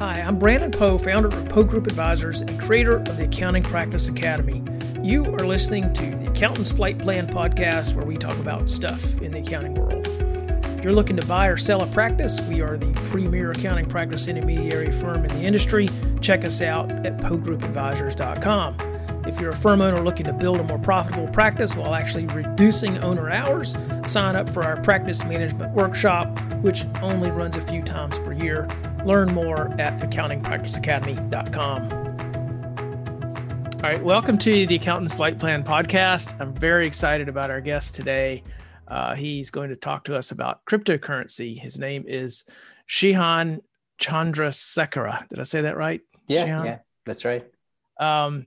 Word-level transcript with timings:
Hi, 0.00 0.14
I'm 0.14 0.38
Brandon 0.38 0.70
Poe, 0.70 0.96
founder 0.96 1.28
of 1.28 1.46
Poe 1.50 1.62
Group 1.62 1.86
Advisors 1.86 2.40
and 2.40 2.58
creator 2.58 2.96
of 2.96 3.18
the 3.18 3.24
Accounting 3.24 3.62
Practice 3.62 4.08
Academy. 4.08 4.62
You 5.02 5.26
are 5.26 5.46
listening 5.46 5.92
to 5.92 6.02
the 6.02 6.30
Accountant's 6.30 6.70
Flight 6.70 6.98
Plan 6.98 7.28
podcast, 7.28 7.94
where 7.94 8.06
we 8.06 8.16
talk 8.16 8.32
about 8.38 8.70
stuff 8.70 9.20
in 9.20 9.32
the 9.32 9.40
accounting 9.40 9.74
world. 9.74 10.08
If 10.78 10.82
you're 10.82 10.94
looking 10.94 11.18
to 11.18 11.26
buy 11.26 11.48
or 11.48 11.58
sell 11.58 11.82
a 11.82 11.86
practice, 11.88 12.40
we 12.40 12.62
are 12.62 12.78
the 12.78 12.90
premier 13.10 13.50
accounting 13.50 13.90
practice 13.90 14.26
intermediary 14.26 14.90
firm 14.90 15.22
in 15.22 15.38
the 15.38 15.42
industry. 15.42 15.86
Check 16.22 16.46
us 16.46 16.62
out 16.62 16.90
at 17.04 17.18
poegroupadvisors.com. 17.18 18.76
If 19.26 19.38
you're 19.38 19.50
a 19.50 19.56
firm 19.56 19.82
owner 19.82 20.00
looking 20.00 20.24
to 20.24 20.32
build 20.32 20.60
a 20.60 20.62
more 20.62 20.78
profitable 20.78 21.28
practice 21.28 21.76
while 21.76 21.94
actually 21.94 22.24
reducing 22.28 23.04
owner 23.04 23.28
hours, 23.28 23.76
sign 24.06 24.34
up 24.34 24.48
for 24.54 24.62
our 24.62 24.80
practice 24.80 25.22
management 25.26 25.74
workshop, 25.74 26.40
which 26.62 26.86
only 27.02 27.30
runs 27.30 27.58
a 27.58 27.60
few 27.60 27.82
times 27.82 28.18
per 28.20 28.32
year. 28.32 28.66
Learn 29.04 29.32
more 29.32 29.68
at 29.80 30.00
accountingpracticeacademy.com. 30.00 31.92
All 33.72 33.80
right, 33.90 34.02
welcome 34.02 34.36
to 34.38 34.66
the 34.66 34.74
Accountant's 34.74 35.14
Flight 35.14 35.38
Plan 35.38 35.64
podcast. 35.64 36.38
I'm 36.38 36.52
very 36.52 36.86
excited 36.86 37.30
about 37.30 37.50
our 37.50 37.62
guest 37.62 37.94
today. 37.94 38.44
Uh, 38.86 39.14
he's 39.14 39.50
going 39.50 39.70
to 39.70 39.76
talk 39.76 40.04
to 40.04 40.14
us 40.16 40.32
about 40.32 40.62
cryptocurrency. 40.66 41.58
His 41.58 41.78
name 41.78 42.04
is 42.06 42.44
Shehan 42.86 43.60
Chandrasekera. 43.98 45.26
Did 45.30 45.40
I 45.40 45.44
say 45.44 45.62
that 45.62 45.78
right? 45.78 46.02
Yeah, 46.28 46.46
Shehan? 46.46 46.64
yeah, 46.66 46.78
that's 47.06 47.24
right. 47.24 47.50
Um, 47.98 48.46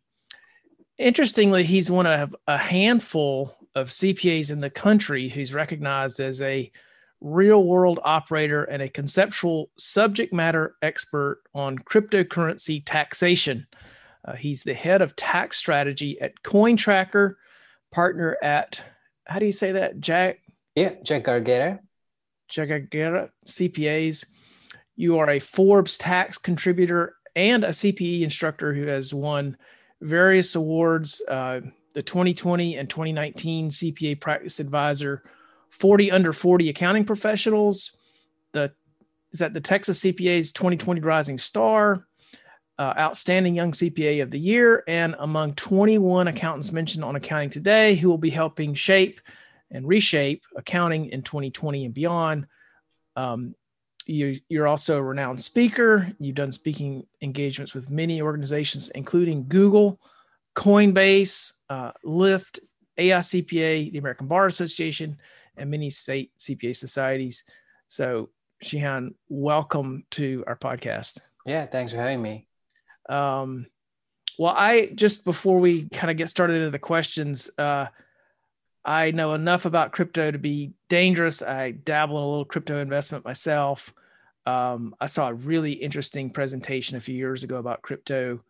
interestingly, 0.99 1.63
he's 1.63 1.89
one 1.89 2.05
of 2.05 2.35
a 2.47 2.59
handful 2.59 3.55
of 3.73 3.89
CPAs 3.89 4.51
in 4.51 4.59
the 4.59 4.69
country 4.69 5.29
who's 5.29 5.51
recognized 5.51 6.19
as 6.19 6.43
a 6.43 6.71
real 7.23 7.63
world 7.63 7.99
operator 8.03 8.65
and 8.65 8.83
a 8.83 8.89
conceptual 8.89 9.71
subject 9.77 10.33
matter 10.33 10.75
expert 10.81 11.41
on 11.55 11.79
cryptocurrency 11.79 12.83
taxation. 12.85 13.65
Uh, 14.25 14.35
he's 14.35 14.63
the 14.63 14.73
head 14.73 15.01
of 15.01 15.15
tax 15.15 15.57
strategy 15.57 16.19
at 16.21 16.43
CoinTracker, 16.43 17.35
partner 17.91 18.37
at, 18.43 18.81
how 19.25 19.39
do 19.39 19.45
you 19.45 19.51
say 19.51 19.71
that? 19.71 19.99
Jack? 19.99 20.39
Yeah, 20.75 20.93
Jack 21.03 21.23
Gargera. 21.23 21.79
Jack 22.49 22.69
Gargera 22.69 23.29
CPAs. 23.47 24.25
You 24.95 25.17
are 25.19 25.29
a 25.29 25.39
Forbes 25.39 25.97
tax 25.97 26.37
contributor 26.37 27.15
and 27.35 27.63
a 27.63 27.69
CPE 27.69 28.21
instructor 28.21 28.73
who 28.73 28.87
has 28.87 29.13
won 29.13 29.57
various 30.01 30.55
awards 30.55 31.21
uh, 31.27 31.61
the 31.93 32.03
2020 32.03 32.75
and 32.75 32.89
2019 32.89 33.69
CPA 33.69 34.19
Practice 34.19 34.59
Advisor 34.59 35.23
40 35.79 36.11
under 36.11 36.33
40 36.33 36.69
accounting 36.69 37.05
professionals. 37.05 37.95
The 38.53 38.73
is 39.31 39.39
that 39.39 39.53
the 39.53 39.61
Texas 39.61 40.01
CPA's 40.01 40.51
2020 40.51 41.01
Rising 41.01 41.39
Star, 41.39 42.05
uh, 42.77 42.93
Outstanding 42.97 43.55
Young 43.55 43.71
CPA 43.71 44.21
of 44.21 44.29
the 44.29 44.39
Year, 44.39 44.83
and 44.87 45.15
among 45.17 45.55
21 45.55 46.27
accountants 46.27 46.71
mentioned 46.71 47.03
on 47.03 47.15
Accounting 47.15 47.49
Today 47.49 47.95
who 47.95 48.09
will 48.09 48.19
be 48.19 48.29
helping 48.29 48.75
shape 48.75 49.19
and 49.71 49.87
reshape 49.87 50.43
accounting 50.55 51.07
in 51.07 51.23
2020 51.23 51.85
and 51.85 51.93
beyond. 51.93 52.45
Um, 53.15 53.55
you, 54.05 54.39
you're 54.49 54.67
also 54.67 54.97
a 54.97 55.03
renowned 55.03 55.41
speaker. 55.41 56.11
You've 56.19 56.35
done 56.35 56.51
speaking 56.51 57.07
engagements 57.21 57.73
with 57.73 57.89
many 57.89 58.21
organizations, 58.21 58.89
including 58.89 59.47
Google, 59.47 59.99
Coinbase, 60.55 61.53
uh, 61.69 61.91
Lyft, 62.05 62.59
AICPA, 62.99 63.91
the 63.91 63.97
American 63.97 64.27
Bar 64.27 64.45
Association, 64.45 65.17
and 65.57 65.69
many 65.69 65.89
state 65.89 66.31
CPA 66.39 66.75
societies. 66.75 67.43
So, 67.87 68.29
Shehan, 68.63 69.13
welcome 69.29 70.05
to 70.11 70.43
our 70.47 70.55
podcast. 70.55 71.19
Yeah, 71.45 71.65
thanks 71.65 71.91
for 71.91 71.99
having 71.99 72.21
me. 72.21 72.47
Um, 73.09 73.67
well, 74.39 74.53
I 74.55 74.87
just 74.95 75.25
before 75.25 75.59
we 75.59 75.87
kind 75.89 76.09
of 76.09 76.17
get 76.17 76.29
started 76.29 76.55
into 76.55 76.71
the 76.71 76.79
questions, 76.79 77.49
uh, 77.57 77.87
I 78.85 79.11
know 79.11 79.33
enough 79.33 79.65
about 79.65 79.91
crypto 79.91 80.31
to 80.31 80.37
be 80.37 80.73
dangerous. 80.89 81.41
I 81.41 81.71
dabble 81.71 82.17
in 82.17 82.23
a 82.23 82.27
little 82.27 82.45
crypto 82.45 82.79
investment 82.79 83.25
myself. 83.25 83.93
Um, 84.45 84.95
I 84.99 85.05
saw 85.05 85.29
a 85.29 85.33
really 85.33 85.71
interesting 85.71 86.29
presentation 86.29 86.97
a 86.97 87.01
few 87.01 87.15
years 87.15 87.43
ago 87.43 87.57
about 87.57 87.81
crypto, 87.81 88.41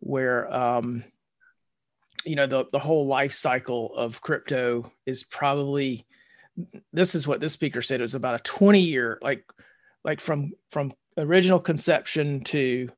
where 0.00 0.52
um, 0.52 1.04
you 2.24 2.36
know 2.36 2.46
the 2.46 2.64
the 2.72 2.78
whole 2.78 3.06
life 3.06 3.34
cycle 3.34 3.94
of 3.94 4.20
crypto 4.20 4.90
is 5.04 5.22
probably 5.22 6.06
this 6.92 7.14
is 7.14 7.26
what 7.26 7.40
this 7.40 7.52
speaker 7.52 7.82
said 7.82 8.00
it 8.00 8.02
was 8.02 8.14
about 8.14 8.40
a 8.40 8.42
20 8.42 8.80
year 8.80 9.18
like 9.22 9.44
like 10.04 10.20
from 10.20 10.52
from 10.70 10.92
original 11.16 11.58
conception 11.58 12.42
to 12.44 12.88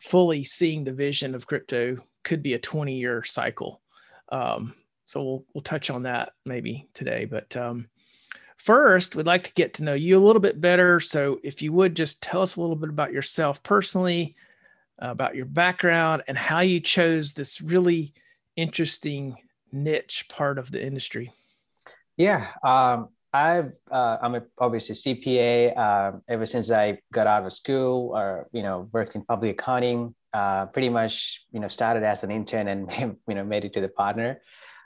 fully 0.00 0.44
seeing 0.44 0.84
the 0.84 0.92
vision 0.92 1.34
of 1.34 1.46
crypto 1.46 1.96
could 2.22 2.42
be 2.42 2.54
a 2.54 2.58
20 2.58 2.96
year 2.96 3.24
cycle 3.24 3.80
um, 4.30 4.74
so 5.08 5.22
we'll 5.22 5.44
we'll 5.54 5.62
touch 5.62 5.90
on 5.90 6.02
that 6.02 6.32
maybe 6.44 6.86
today. 6.94 7.24
But 7.24 7.56
um, 7.56 7.88
first, 8.58 9.16
we'd 9.16 9.26
like 9.26 9.44
to 9.44 9.54
get 9.54 9.74
to 9.74 9.84
know 9.84 9.94
you 9.94 10.18
a 10.18 10.24
little 10.24 10.40
bit 10.40 10.60
better. 10.60 11.00
So 11.00 11.40
if 11.42 11.62
you 11.62 11.72
would 11.72 11.96
just 11.96 12.22
tell 12.22 12.42
us 12.42 12.56
a 12.56 12.60
little 12.60 12.76
bit 12.76 12.90
about 12.90 13.12
yourself 13.12 13.62
personally, 13.62 14.36
uh, 15.02 15.10
about 15.10 15.34
your 15.34 15.46
background, 15.46 16.24
and 16.28 16.36
how 16.36 16.60
you 16.60 16.80
chose 16.80 17.32
this 17.32 17.60
really 17.60 18.12
interesting 18.54 19.36
niche 19.72 20.26
part 20.28 20.58
of 20.58 20.70
the 20.70 20.84
industry. 20.84 21.32
Yeah, 22.18 22.50
um, 22.64 23.10
I've 23.32 23.72
uh, 23.90 24.18
I'm 24.20 24.34
a, 24.34 24.42
obviously 24.58 24.96
CPA 24.96 25.78
uh, 25.78 26.18
ever 26.28 26.46
since 26.46 26.70
I 26.70 26.98
got 27.12 27.28
out 27.28 27.46
of 27.46 27.52
school, 27.52 28.10
or 28.12 28.48
you 28.52 28.62
know, 28.62 28.88
worked 28.92 29.14
in 29.14 29.22
public 29.22 29.52
accounting. 29.60 30.14
Uh, 30.34 30.66
pretty 30.66 30.90
much, 30.90 31.46
you 31.52 31.60
know, 31.60 31.68
started 31.68 32.02
as 32.02 32.24
an 32.24 32.30
intern 32.30 32.68
and 32.68 32.90
you 33.28 33.34
know 33.34 33.44
made 33.44 33.64
it 33.64 33.72
to 33.74 33.80
the 33.80 33.88
partner 33.88 34.42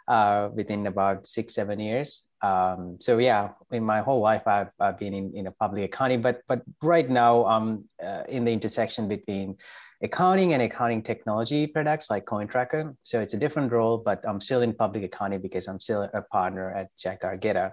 uh, 0.09 0.51
within 0.55 0.87
about 0.87 1.27
six, 1.27 1.55
seven 1.55 1.81
years. 1.81 2.25
Um, 2.43 2.99
so 3.01 3.17
yeah, 3.17 3.51
in 3.71 3.83
my 3.83 4.01
whole 4.03 4.21
life, 4.21 4.47
I've, 4.47 4.71
I've 4.79 4.99
been 4.99 5.15
in, 5.15 5.33
in 5.35 5.47
a 5.47 5.53
public 5.53 5.85
accounting, 5.85 6.21
but 6.21 6.43
but 6.49 6.61
right 6.83 7.09
now 7.09 7.47
I'm 7.47 7.89
uh, 8.05 8.25
in 8.29 8.45
the 8.45 8.53
intersection 8.53 9.09
between 9.09 9.57
accounting 10.03 10.53
and 10.53 10.63
accounting 10.63 11.03
technology 11.03 11.67
products 11.67 12.11
like 12.11 12.25
CoinTracker. 12.27 12.97
So 13.03 13.21
it's 13.21 13.35
a 13.35 13.37
different 13.39 13.73
role, 13.73 13.99
but 13.99 14.21
I'm 14.27 14.41
still 14.41 14.63
in 14.63 14.73
public 14.75 15.05
accounting 15.05 15.41
because 15.41 15.69
I'm 15.69 15.81
still 15.81 16.09
a 16.13 16.23
partner 16.23 16.73
at 16.75 16.89
Jack 16.97 17.23
Gargera. 17.23 17.73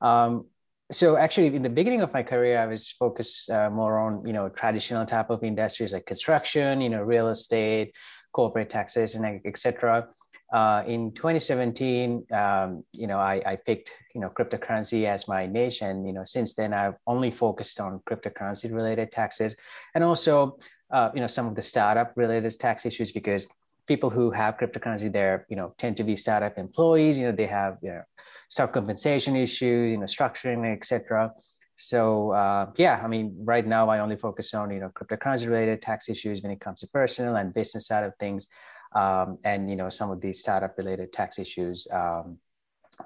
Um, 0.00 0.46
so 0.90 1.16
actually, 1.16 1.54
in 1.54 1.62
the 1.62 1.68
beginning 1.68 2.00
of 2.00 2.12
my 2.14 2.22
career, 2.22 2.58
I 2.58 2.66
was 2.66 2.88
focused 2.88 3.50
uh, 3.50 3.68
more 3.68 3.98
on 3.98 4.26
you 4.26 4.32
know 4.32 4.48
traditional 4.48 5.04
type 5.04 5.28
of 5.28 5.44
industries 5.44 5.92
like 5.92 6.06
construction, 6.06 6.80
you 6.80 6.88
know, 6.88 7.02
real 7.02 7.28
estate, 7.28 7.94
corporate 8.32 8.70
taxation, 8.70 9.40
etc 9.44 10.08
uh, 10.52 10.82
in 10.86 11.12
2017, 11.12 12.24
um, 12.32 12.82
you 12.92 13.06
know, 13.06 13.18
I, 13.18 13.42
I, 13.44 13.56
picked, 13.56 13.92
you 14.14 14.20
know, 14.20 14.30
cryptocurrency 14.30 15.04
as 15.04 15.28
my 15.28 15.46
niche. 15.46 15.82
And, 15.82 16.06
you 16.06 16.14
know, 16.14 16.24
since 16.24 16.54
then 16.54 16.72
I've 16.72 16.94
only 17.06 17.30
focused 17.30 17.80
on 17.80 18.00
cryptocurrency 18.08 18.72
related 18.72 19.12
taxes 19.12 19.56
and 19.94 20.02
also, 20.02 20.56
uh, 20.90 21.10
you 21.14 21.20
know, 21.20 21.26
some 21.26 21.46
of 21.46 21.54
the 21.54 21.62
startup 21.62 22.12
related 22.16 22.58
tax 22.58 22.86
issues 22.86 23.12
because 23.12 23.46
people 23.86 24.10
who 24.10 24.30
have 24.30 24.56
cryptocurrency 24.58 25.10
there, 25.12 25.46
you 25.48 25.56
know, 25.56 25.74
tend 25.78 25.96
to 25.96 26.04
be 26.04 26.16
startup 26.16 26.58
employees, 26.58 27.18
you 27.18 27.26
know, 27.26 27.32
they 27.32 27.46
have, 27.46 27.78
you 27.82 27.90
know, 27.90 28.02
stock 28.48 28.72
compensation 28.72 29.36
issues, 29.36 29.90
you 29.90 29.98
know, 29.98 30.06
structuring, 30.06 30.70
etc. 30.76 31.32
So 31.76 32.32
uh, 32.32 32.70
yeah, 32.76 33.00
I 33.02 33.08
mean, 33.08 33.36
right 33.44 33.66
now 33.66 33.88
I 33.88 34.00
only 34.00 34.16
focus 34.16 34.52
on, 34.54 34.70
you 34.70 34.80
know, 34.80 34.90
cryptocurrency 34.90 35.46
related 35.46 35.80
tax 35.80 36.08
issues 36.08 36.42
when 36.42 36.50
it 36.50 36.60
comes 36.60 36.80
to 36.80 36.88
personal 36.88 37.36
and 37.36 37.54
business 37.54 37.86
side 37.86 38.04
of 38.04 38.12
things 38.18 38.48
um, 38.94 39.38
and 39.44 39.68
you 39.68 39.76
know 39.76 39.90
some 39.90 40.10
of 40.10 40.20
these 40.20 40.40
startup 40.40 40.76
related 40.78 41.12
tax 41.12 41.38
issues. 41.38 41.86
Um, 41.92 42.38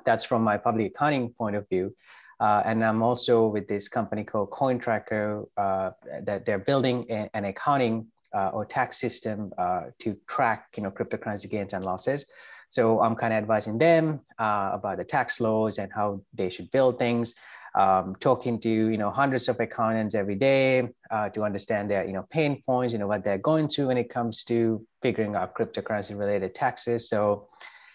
that's 0.07 0.25
from 0.25 0.43
my 0.43 0.57
public 0.57 0.93
accounting 0.95 1.31
point 1.31 1.57
of 1.57 1.69
view. 1.69 1.95
Uh, 2.43 2.61
and 2.65 2.85
I'm 2.85 3.03
also 3.03 3.47
with 3.47 3.67
this 3.69 3.87
company 3.89 4.25
called 4.25 4.51
CoinTracker 4.51 5.47
uh, 5.57 5.91
that 6.29 6.45
they're 6.45 6.65
building 6.71 7.07
a, 7.09 7.31
an 7.35 7.45
accounting 7.45 8.09
uh, 8.35 8.49
or 8.57 8.65
tax 8.65 8.99
system 8.99 9.53
uh, 9.59 9.83
to 10.01 10.09
track 10.35 10.61
you 10.77 10.83
know 10.83 10.91
cryptocurrency 10.91 11.49
gains 11.49 11.73
and 11.73 11.85
losses. 11.85 12.27
So 12.69 13.01
I'm 13.05 13.15
kind 13.15 13.33
of 13.33 13.39
advising 13.39 13.77
them 13.79 14.21
uh, 14.39 14.71
about 14.79 14.97
the 14.97 15.05
tax 15.05 15.41
laws 15.41 15.79
and 15.79 15.91
how 15.93 16.09
they 16.35 16.49
should 16.51 16.71
build 16.71 16.99
things 16.99 17.35
um, 17.75 18.17
talking 18.21 18.59
to 18.61 18.69
you 18.69 18.99
know 18.99 19.11
hundreds 19.11 19.49
of 19.49 19.59
accountants 19.61 20.15
every 20.15 20.35
day 20.35 20.89
uh, 21.11 21.29
to 21.31 21.45
understand 21.45 21.91
their 21.91 22.05
you 22.05 22.13
know 22.13 22.27
pain 22.31 22.63
points, 22.67 22.93
you 22.93 22.99
know 22.99 23.07
what 23.07 23.25
they're 23.25 23.39
going 23.39 23.69
through 23.69 23.89
when 23.89 23.99
it 23.99 24.11
comes 24.11 24.45
to 24.45 24.85
figuring 25.01 25.35
out 25.35 25.55
cryptocurrency 25.55 26.19
related 26.19 26.55
taxes. 26.55 27.09
So 27.09 27.49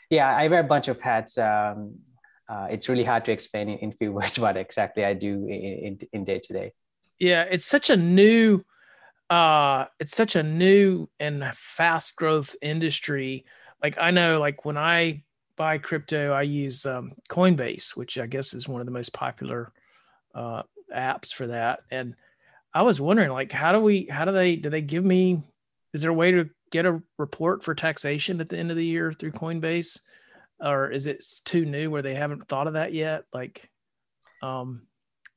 yeah, 0.09 0.35
I 0.35 0.47
wear 0.47 0.61
a 0.61 0.69
bunch 0.75 0.87
of 0.87 0.99
hats. 1.01 1.37
Um, 1.37 1.95
uh, 2.49 2.67
it's 2.69 2.87
really 2.87 3.03
hard 3.03 3.25
to 3.25 3.31
explain 3.31 3.69
in, 3.69 3.77
in 3.79 3.91
few 3.93 4.11
words 4.13 4.39
what 4.39 4.57
exactly 4.57 5.03
I 5.03 5.13
do 5.13 5.45
in, 5.47 5.99
in, 6.13 6.23
day 6.23 6.39
to 6.39 6.53
day. 6.53 6.73
Yeah, 7.19 7.43
it's 7.49 7.65
such 7.65 7.89
a 7.89 7.97
new, 7.97 8.63
uh, 9.29 9.85
it's 9.99 10.15
such 10.15 10.35
a 10.35 10.43
new 10.43 11.09
and 11.19 11.43
fast 11.53 12.15
growth 12.15 12.55
industry. 12.61 13.45
Like 13.81 13.97
I 13.99 14.11
know, 14.11 14.39
like 14.39 14.65
when 14.65 14.77
I 14.77 15.23
buy 15.55 15.79
crypto, 15.79 16.31
I 16.31 16.43
use 16.43 16.85
um, 16.85 17.13
Coinbase, 17.29 17.97
which 17.97 18.17
I 18.17 18.27
guess 18.27 18.53
is 18.53 18.67
one 18.67 18.79
of 18.81 18.85
the 18.85 18.91
most 18.91 19.11
popular 19.11 19.73
uh, 20.33 20.63
apps 20.95 21.33
for 21.33 21.47
that. 21.47 21.79
And 21.91 22.15
I 22.73 22.83
was 22.83 23.01
wondering, 23.01 23.31
like, 23.31 23.51
how 23.51 23.71
do 23.71 23.79
we, 23.79 24.07
how 24.09 24.25
do 24.25 24.31
they, 24.31 24.55
do 24.55 24.69
they 24.69 24.81
give 24.81 25.03
me, 25.03 25.41
is 25.93 26.01
there 26.01 26.11
a 26.11 26.13
way 26.13 26.31
to 26.31 26.49
get 26.71 26.85
a 26.85 27.01
report 27.17 27.63
for 27.63 27.73
taxation 27.73 28.39
at 28.39 28.49
the 28.49 28.57
end 28.57 28.71
of 28.71 28.77
the 28.77 28.85
year 28.85 29.11
through 29.11 29.31
Coinbase? 29.31 29.99
Or 30.59 30.89
is 30.89 31.07
it 31.07 31.23
too 31.45 31.65
new 31.65 31.91
where 31.91 32.01
they 32.01 32.15
haven't 32.15 32.47
thought 32.47 32.67
of 32.67 32.73
that 32.73 32.93
yet? 32.93 33.23
Like, 33.33 33.69
um, 34.41 34.83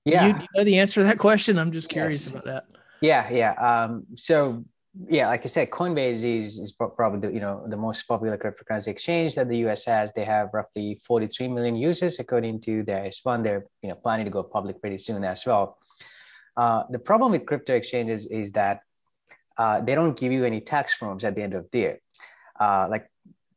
yeah, 0.05 0.27
you, 0.27 0.35
you 0.35 0.47
know 0.57 0.65
the 0.65 0.79
answer 0.79 1.01
to 1.01 1.05
that 1.05 1.19
question? 1.19 1.59
I'm 1.59 1.73
just 1.73 1.89
curious 1.89 2.27
yes. 2.27 2.33
about 2.33 2.45
that. 2.47 2.65
Yeah, 3.01 3.31
yeah. 3.31 3.53
Um, 3.53 4.07
so 4.17 4.65
yeah, 5.09 5.29
like 5.29 5.45
I 5.45 5.49
said, 5.49 5.71
Coinbase 5.71 6.25
is, 6.25 6.59
is 6.59 6.73
probably 6.73 7.21
the, 7.21 7.33
you 7.33 7.41
know 7.41 7.65
the 7.69 7.77
most 7.77 8.03
popular 8.09 8.37
cryptocurrency 8.37 8.89
exchange 8.89 9.35
that 9.37 9.49
the 9.49 9.59
U.S. 9.59 9.85
has. 9.85 10.13
They 10.13 10.25
have 10.25 10.51
roughly 10.53 11.01
43 11.07 11.49
million 11.49 11.77
users, 11.77 12.19
according 12.19 12.61
to 12.63 12.83
their 12.83 13.05
S1. 13.05 13.45
They're 13.45 13.67
you 13.83 13.91
know 13.91 13.95
planning 13.95 14.25
to 14.25 14.31
go 14.31 14.43
public 14.43 14.81
pretty 14.81 14.99
soon 14.99 15.23
as 15.23 15.47
well. 15.47 15.79
Uh, 16.57 16.85
the 16.91 16.99
problem 16.99 17.33
with 17.33 17.47
crypto 17.47 17.75
exchanges 17.75 18.27
is 18.27 18.53
that 18.53 18.81
uh, 19.57 19.81
they 19.81 19.95
don't 19.95 20.19
give 20.19 20.33
you 20.33 20.45
any 20.45 20.61
tax 20.61 20.95
forms 20.95 21.23
at 21.23 21.35
the 21.35 21.43
end 21.43 21.55
of 21.55 21.67
the 21.71 21.79
year. 21.79 22.01
Uh, 22.59 22.89
like 22.91 23.10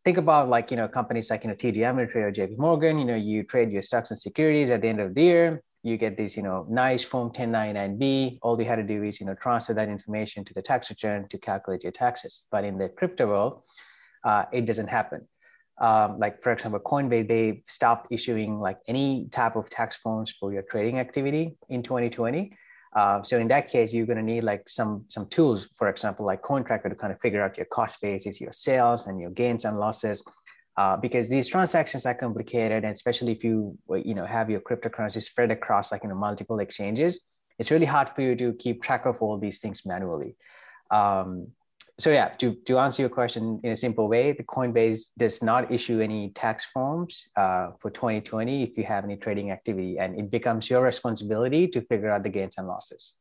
think 0.03 0.17
about 0.17 0.49
like 0.49 0.71
you 0.71 0.77
know 0.77 0.87
companies 0.87 1.29
like 1.29 1.43
you 1.43 1.49
know 1.49 1.55
TD 1.55 1.77
Ameritrade 1.77 2.15
or 2.15 2.31
JP 2.31 2.57
Morgan. 2.57 2.99
You 2.99 3.05
know 3.05 3.15
you 3.15 3.43
trade 3.43 3.71
your 3.71 3.81
stocks 3.81 4.11
and 4.11 4.19
securities 4.19 4.69
at 4.69 4.81
the 4.81 4.87
end 4.87 4.99
of 4.99 5.13
the 5.13 5.23
year 5.23 5.63
you 5.83 5.97
get 5.97 6.15
this, 6.15 6.37
you 6.37 6.43
know, 6.43 6.65
nice 6.69 7.03
form 7.03 7.29
1099B. 7.29 8.39
All 8.41 8.59
you 8.59 8.65
had 8.65 8.77
to 8.77 8.83
do 8.83 9.03
is, 9.03 9.19
you 9.19 9.25
know, 9.25 9.35
transfer 9.35 9.73
that 9.73 9.89
information 9.89 10.45
to 10.45 10.53
the 10.53 10.61
tax 10.61 10.89
return 10.89 11.27
to 11.27 11.37
calculate 11.37 11.83
your 11.83 11.91
taxes. 11.91 12.45
But 12.49 12.63
in 12.63 12.77
the 12.77 12.87
crypto 12.87 13.27
world, 13.27 13.63
uh, 14.23 14.45
it 14.53 14.65
doesn't 14.65 14.87
happen. 14.87 15.27
Um, 15.81 16.19
like 16.19 16.41
for 16.41 16.53
example, 16.53 16.79
Coinbase, 16.79 17.27
they 17.27 17.63
stopped 17.67 18.07
issuing 18.11 18.61
like 18.61 18.77
any 18.87 19.27
type 19.31 19.57
of 19.57 19.69
tax 19.69 19.97
forms 19.97 20.31
for 20.31 20.53
your 20.53 20.61
trading 20.61 20.99
activity 20.99 21.57
in 21.67 21.83
2020. 21.83 22.55
Uh, 22.95 23.23
so 23.23 23.39
in 23.39 23.47
that 23.47 23.67
case, 23.69 23.91
you're 23.93 24.05
going 24.05 24.17
to 24.17 24.23
need 24.23 24.43
like 24.43 24.69
some 24.69 25.05
some 25.09 25.25
tools, 25.27 25.67
for 25.75 25.89
example, 25.89 26.25
like 26.25 26.41
CoinTracker 26.43 26.89
to 26.89 26.95
kind 26.95 27.11
of 27.11 27.19
figure 27.19 27.43
out 27.43 27.57
your 27.57 27.65
cost 27.65 27.99
basis, 28.01 28.39
your 28.39 28.51
sales, 28.51 29.07
and 29.07 29.19
your 29.19 29.31
gains 29.31 29.65
and 29.65 29.79
losses 29.79 30.23
uh, 30.77 30.97
because 30.97 31.29
these 31.29 31.47
transactions 31.47 32.05
are 32.05 32.15
complicated, 32.15 32.83
and 32.83 32.93
especially 32.93 33.31
if 33.31 33.43
you 33.43 33.77
you 34.03 34.15
know 34.15 34.25
have 34.25 34.49
your 34.49 34.59
cryptocurrency 34.59 35.21
spread 35.21 35.51
across 35.51 35.91
like 35.91 36.03
you 36.03 36.09
know 36.09 36.15
multiple 36.15 36.59
exchanges, 36.59 37.21
it's 37.59 37.71
really 37.71 37.85
hard 37.85 38.09
for 38.09 38.21
you 38.21 38.35
to 38.35 38.53
keep 38.53 38.81
track 38.81 39.05
of 39.05 39.21
all 39.21 39.37
these 39.37 39.59
things 39.59 39.85
manually. 39.85 40.35
Um, 40.89 41.47
so 41.99 42.09
yeah, 42.09 42.29
to, 42.39 42.55
to 42.65 42.79
answer 42.79 43.03
your 43.03 43.09
question 43.09 43.59
in 43.63 43.71
a 43.71 43.75
simple 43.75 44.07
way, 44.07 44.31
the 44.31 44.43
Coinbase 44.43 45.09
does 45.17 45.43
not 45.43 45.71
issue 45.71 45.99
any 45.99 46.31
tax 46.31 46.65
forms 46.65 47.27
uh, 47.35 47.69
for 47.79 47.91
2020 47.91 48.63
if 48.63 48.77
you 48.77 48.83
have 48.83 49.03
any 49.03 49.15
trading 49.15 49.51
activity, 49.51 49.99
and 49.99 50.17
it 50.17 50.31
becomes 50.31 50.69
your 50.69 50.81
responsibility 50.81 51.67
to 51.67 51.81
figure 51.81 52.09
out 52.09 52.23
the 52.23 52.29
gains 52.29 52.55
and 52.57 52.67
losses. 52.67 53.13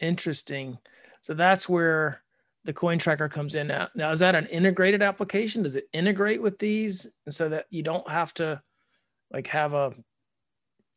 Interesting. 0.00 0.78
So 1.22 1.34
that's 1.34 1.68
where 1.68 2.22
the 2.64 2.72
coin 2.72 2.98
tracker 2.98 3.28
comes 3.28 3.54
in 3.54 3.66
now. 3.66 3.88
Now, 3.94 4.10
is 4.10 4.20
that 4.20 4.34
an 4.34 4.46
integrated 4.46 5.02
application? 5.02 5.62
Does 5.62 5.76
it 5.76 5.88
integrate 5.92 6.40
with 6.40 6.58
these 6.58 7.06
so 7.28 7.50
that 7.50 7.66
you 7.68 7.82
don't 7.82 8.08
have 8.08 8.32
to 8.34 8.62
like 9.30 9.48
have 9.48 9.74
a, 9.74 9.92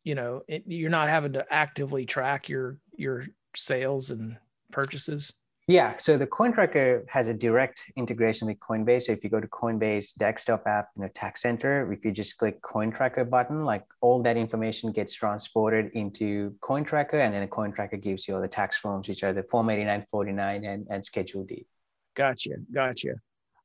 you 0.02 0.14
know, 0.14 0.42
it, 0.48 0.64
you're 0.66 0.88
not 0.88 1.08
having 1.10 1.34
to 1.34 1.44
actively 1.52 2.06
track 2.06 2.48
your 2.48 2.78
your 2.96 3.26
sales 3.54 4.10
and 4.10 4.38
purchases? 4.72 5.34
Yeah, 5.68 5.98
so 5.98 6.16
the 6.16 6.26
coin 6.26 6.54
tracker 6.54 7.04
has 7.10 7.28
a 7.28 7.34
direct 7.34 7.84
integration 7.94 8.48
with 8.48 8.58
Coinbase. 8.58 9.02
So 9.02 9.12
if 9.12 9.22
you 9.22 9.28
go 9.28 9.38
to 9.38 9.46
Coinbase 9.48 10.14
desktop 10.16 10.66
app, 10.66 10.88
you 10.96 11.02
know, 11.02 11.08
tax 11.14 11.42
center, 11.42 11.92
if 11.92 12.06
you 12.06 12.10
just 12.10 12.38
click 12.38 12.62
coin 12.62 12.90
tracker 12.90 13.22
button, 13.22 13.66
like 13.66 13.84
all 14.00 14.22
that 14.22 14.38
information 14.38 14.92
gets 14.92 15.12
transported 15.12 15.90
into 15.92 16.54
coin 16.62 16.84
tracker 16.84 17.20
and 17.20 17.34
then 17.34 17.42
the 17.42 17.48
coin 17.48 17.70
tracker 17.70 17.98
gives 17.98 18.26
you 18.26 18.34
all 18.34 18.40
the 18.40 18.48
tax 18.48 18.78
forms, 18.78 19.10
which 19.10 19.22
are 19.22 19.34
the 19.34 19.42
form 19.42 19.68
8949 19.68 20.64
and, 20.64 20.86
and 20.88 21.04
schedule 21.04 21.44
D. 21.44 21.66
Gotcha. 22.14 22.54
Gotcha. 22.72 23.16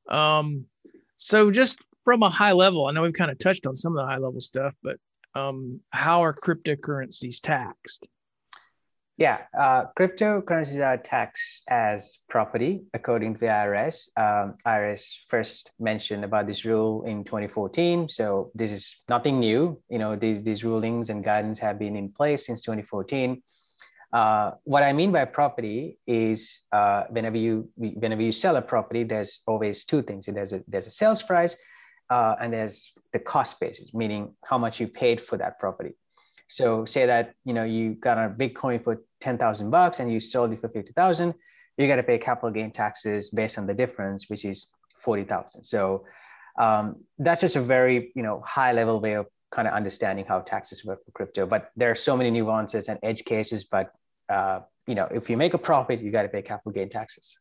Um, 0.09 0.65
so 1.15 1.51
just 1.51 1.79
from 2.03 2.21
a 2.21 2.29
high 2.29 2.51
level, 2.51 2.85
I 2.85 2.91
know 2.91 3.03
we've 3.03 3.13
kind 3.13 3.31
of 3.31 3.39
touched 3.39 3.65
on 3.65 3.75
some 3.75 3.97
of 3.97 4.03
the 4.03 4.11
high 4.11 4.17
level 4.17 4.41
stuff, 4.41 4.75
but 4.83 4.97
um, 5.35 5.79
how 5.91 6.21
are 6.25 6.33
cryptocurrencies 6.33 7.39
taxed? 7.39 8.09
Yeah, 9.17 9.41
uh, 9.57 9.85
cryptocurrencies 9.97 10.83
are 10.83 10.97
taxed 10.97 11.63
as 11.69 12.17
property 12.29 12.81
according 12.95 13.35
to 13.35 13.39
the 13.41 13.45
IRS. 13.45 14.07
Um, 14.17 14.55
IRS 14.65 15.05
first 15.27 15.71
mentioned 15.79 16.25
about 16.25 16.47
this 16.47 16.65
rule 16.65 17.03
in 17.03 17.23
2014, 17.23 18.09
so 18.09 18.49
this 18.55 18.71
is 18.71 19.01
nothing 19.07 19.39
new. 19.39 19.79
You 19.89 19.99
know, 19.99 20.15
these 20.15 20.41
these 20.41 20.63
rulings 20.63 21.11
and 21.11 21.23
guidance 21.23 21.59
have 21.59 21.77
been 21.77 21.95
in 21.95 22.11
place 22.11 22.47
since 22.47 22.61
2014. 22.61 23.43
Uh, 24.11 24.51
what 24.63 24.81
I 24.81 24.93
mean 24.93 25.11
by 25.11 25.25
property 25.25 25.99
is 26.07 26.61
uh, 26.71 27.03
whenever 27.09 27.37
you 27.37 27.69
whenever 27.75 28.23
you 28.23 28.31
sell 28.31 28.55
a 28.55 28.63
property, 28.63 29.03
there's 29.03 29.41
always 29.45 29.85
two 29.85 30.01
things. 30.01 30.25
There's 30.25 30.53
a 30.53 30.63
there's 30.67 30.87
a 30.87 30.91
sales 30.91 31.21
price, 31.21 31.55
uh, 32.09 32.33
and 32.41 32.51
there's 32.51 32.91
the 33.11 33.19
cost 33.19 33.59
basis, 33.59 33.93
meaning 33.93 34.33
how 34.43 34.57
much 34.57 34.79
you 34.79 34.87
paid 34.87 35.21
for 35.21 35.37
that 35.37 35.59
property. 35.59 35.93
So 36.47 36.85
say 36.85 37.05
that 37.05 37.33
you 37.45 37.53
know 37.53 37.63
you 37.63 37.95
got 37.95 38.17
a 38.17 38.29
Bitcoin 38.29 38.83
for 38.83 39.01
ten 39.19 39.37
thousand 39.37 39.71
bucks 39.71 39.99
and 39.99 40.11
you 40.11 40.19
sold 40.19 40.51
it 40.53 40.61
for 40.61 40.69
fifty 40.69 40.93
thousand, 40.93 41.33
you 41.77 41.87
got 41.87 41.97
to 41.97 42.03
pay 42.03 42.17
capital 42.17 42.51
gain 42.51 42.71
taxes 42.71 43.29
based 43.29 43.57
on 43.57 43.65
the 43.67 43.73
difference, 43.73 44.29
which 44.29 44.45
is 44.45 44.67
forty 44.99 45.23
thousand. 45.23 45.63
So 45.63 46.05
um, 46.59 46.97
that's 47.17 47.41
just 47.41 47.55
a 47.55 47.61
very 47.61 48.11
you 48.15 48.23
know 48.23 48.41
high 48.45 48.73
level 48.73 48.99
way 48.99 49.13
of 49.13 49.27
kind 49.51 49.67
of 49.67 49.73
understanding 49.73 50.25
how 50.25 50.39
taxes 50.39 50.83
work 50.83 51.03
for 51.05 51.11
crypto. 51.11 51.45
But 51.45 51.71
there 51.75 51.91
are 51.91 51.95
so 51.95 52.17
many 52.17 52.31
nuances 52.31 52.89
and 52.89 52.99
edge 53.03 53.23
cases. 53.25 53.63
But 53.63 53.91
uh, 54.29 54.61
you 54.87 54.95
know 54.95 55.07
if 55.11 55.29
you 55.29 55.37
make 55.37 55.53
a 55.53 55.57
profit, 55.59 56.01
you 56.01 56.11
got 56.11 56.23
to 56.23 56.29
pay 56.29 56.41
capital 56.41 56.71
gain 56.71 56.89
taxes. 56.89 57.37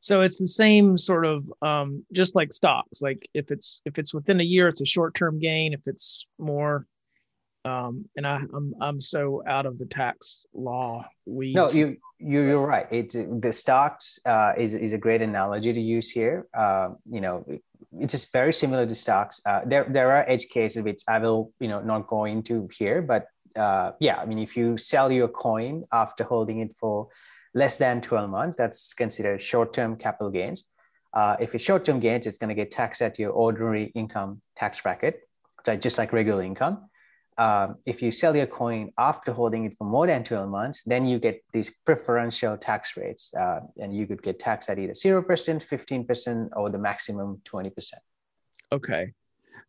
So 0.00 0.22
it's 0.22 0.38
the 0.38 0.46
same 0.46 0.98
sort 0.98 1.24
of 1.24 1.50
um, 1.62 2.04
just 2.12 2.34
like 2.34 2.52
stocks. 2.52 3.00
Like 3.02 3.28
if 3.34 3.50
it's 3.50 3.82
if 3.84 3.98
it's 3.98 4.12
within 4.14 4.40
a 4.40 4.44
year, 4.44 4.68
it's 4.68 4.80
a 4.80 4.86
short 4.86 5.14
term 5.14 5.38
gain. 5.38 5.72
If 5.72 5.80
it's 5.86 6.26
more 6.38 6.86
um, 7.66 8.04
and 8.16 8.26
I, 8.26 8.36
I'm 8.54 8.74
I'm 8.80 9.00
so 9.00 9.42
out 9.46 9.66
of 9.66 9.78
the 9.78 9.86
tax 9.86 10.46
law. 10.54 11.04
We 11.24 11.52
no, 11.52 11.68
you 11.68 11.96
you 12.18 12.42
you're 12.42 12.66
right. 12.66 12.86
It's 12.92 13.14
the 13.14 13.52
stocks 13.52 14.20
uh, 14.24 14.52
is 14.56 14.72
is 14.72 14.92
a 14.92 14.98
great 14.98 15.20
analogy 15.20 15.72
to 15.72 15.80
use 15.80 16.08
here. 16.08 16.46
Uh, 16.56 16.90
you 17.10 17.20
know, 17.20 17.44
it's 17.92 18.12
just 18.12 18.32
very 18.32 18.52
similar 18.52 18.86
to 18.86 18.94
stocks. 18.94 19.40
Uh, 19.44 19.62
there 19.66 19.84
there 19.90 20.12
are 20.12 20.24
edge 20.28 20.46
cases 20.48 20.84
which 20.84 21.02
I 21.08 21.18
will 21.18 21.52
you 21.58 21.66
know 21.66 21.80
not 21.80 22.06
go 22.06 22.24
into 22.24 22.68
here, 22.72 23.02
but 23.02 23.26
uh, 23.56 23.92
yeah, 23.98 24.16
I 24.16 24.26
mean 24.26 24.38
if 24.38 24.56
you 24.56 24.76
sell 24.76 25.10
your 25.10 25.28
coin 25.28 25.84
after 25.92 26.22
holding 26.22 26.60
it 26.60 26.76
for 26.76 27.08
less 27.52 27.78
than 27.78 28.00
12 28.00 28.30
months, 28.30 28.56
that's 28.56 28.92
considered 28.92 29.42
short-term 29.42 29.96
capital 29.96 30.30
gains. 30.30 30.64
Uh, 31.14 31.36
if 31.40 31.54
it's 31.54 31.64
short-term 31.64 31.98
gains, 31.98 32.26
it's 32.26 32.36
going 32.36 32.50
to 32.50 32.54
get 32.54 32.70
taxed 32.70 33.00
at 33.00 33.18
your 33.18 33.30
ordinary 33.30 33.84
income 33.94 34.42
tax 34.54 34.78
bracket, 34.82 35.26
just 35.80 35.96
like 35.96 36.12
regular 36.12 36.42
income 36.42 36.86
um, 37.38 37.76
if 37.84 38.02
you 38.02 38.10
sell 38.10 38.34
your 38.34 38.46
coin 38.46 38.92
after 38.98 39.32
holding 39.32 39.64
it 39.64 39.76
for 39.76 39.84
more 39.84 40.06
than 40.06 40.24
12 40.24 40.48
months, 40.48 40.82
then 40.86 41.06
you 41.06 41.18
get 41.18 41.44
these 41.52 41.70
preferential 41.84 42.56
tax 42.56 42.96
rates. 42.96 43.32
Uh, 43.34 43.60
and 43.78 43.94
you 43.94 44.06
could 44.06 44.22
get 44.22 44.40
taxed 44.40 44.70
at 44.70 44.78
either 44.78 44.94
0%, 44.94 45.24
15%, 45.26 46.48
or 46.56 46.70
the 46.70 46.78
maximum 46.78 47.40
20%. 47.44 47.92
Okay. 48.72 49.12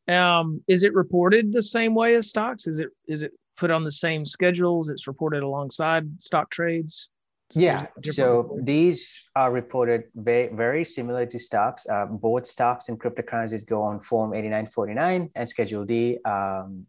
Um, 0.07 0.63
is 0.67 0.83
it 0.83 0.93
reported 0.93 1.51
the 1.51 1.61
same 1.61 1.93
way 1.93 2.15
as 2.15 2.29
stocks? 2.29 2.67
Is 2.67 2.79
it 2.79 2.89
is 3.07 3.23
it 3.23 3.33
put 3.57 3.71
on 3.71 3.83
the 3.83 3.91
same 3.91 4.25
schedules? 4.25 4.89
It's 4.89 5.05
reported 5.05 5.43
alongside 5.43 6.21
stock 6.21 6.49
trades? 6.49 7.09
yeah 7.55 7.87
so 8.03 8.59
these 8.61 9.23
are 9.35 9.51
reported 9.51 10.03
very, 10.15 10.47
very 10.49 10.83
similar 10.83 11.25
to 11.25 11.39
stocks 11.39 11.87
uh, 11.87 12.05
both 12.05 12.45
stocks 12.45 12.89
and 12.89 12.99
cryptocurrencies 12.99 13.65
go 13.65 13.81
on 13.81 14.01
form 14.01 14.33
8949 14.33 15.29
and 15.33 15.49
schedule 15.49 15.85
d 15.85 16.17
um, 16.25 16.85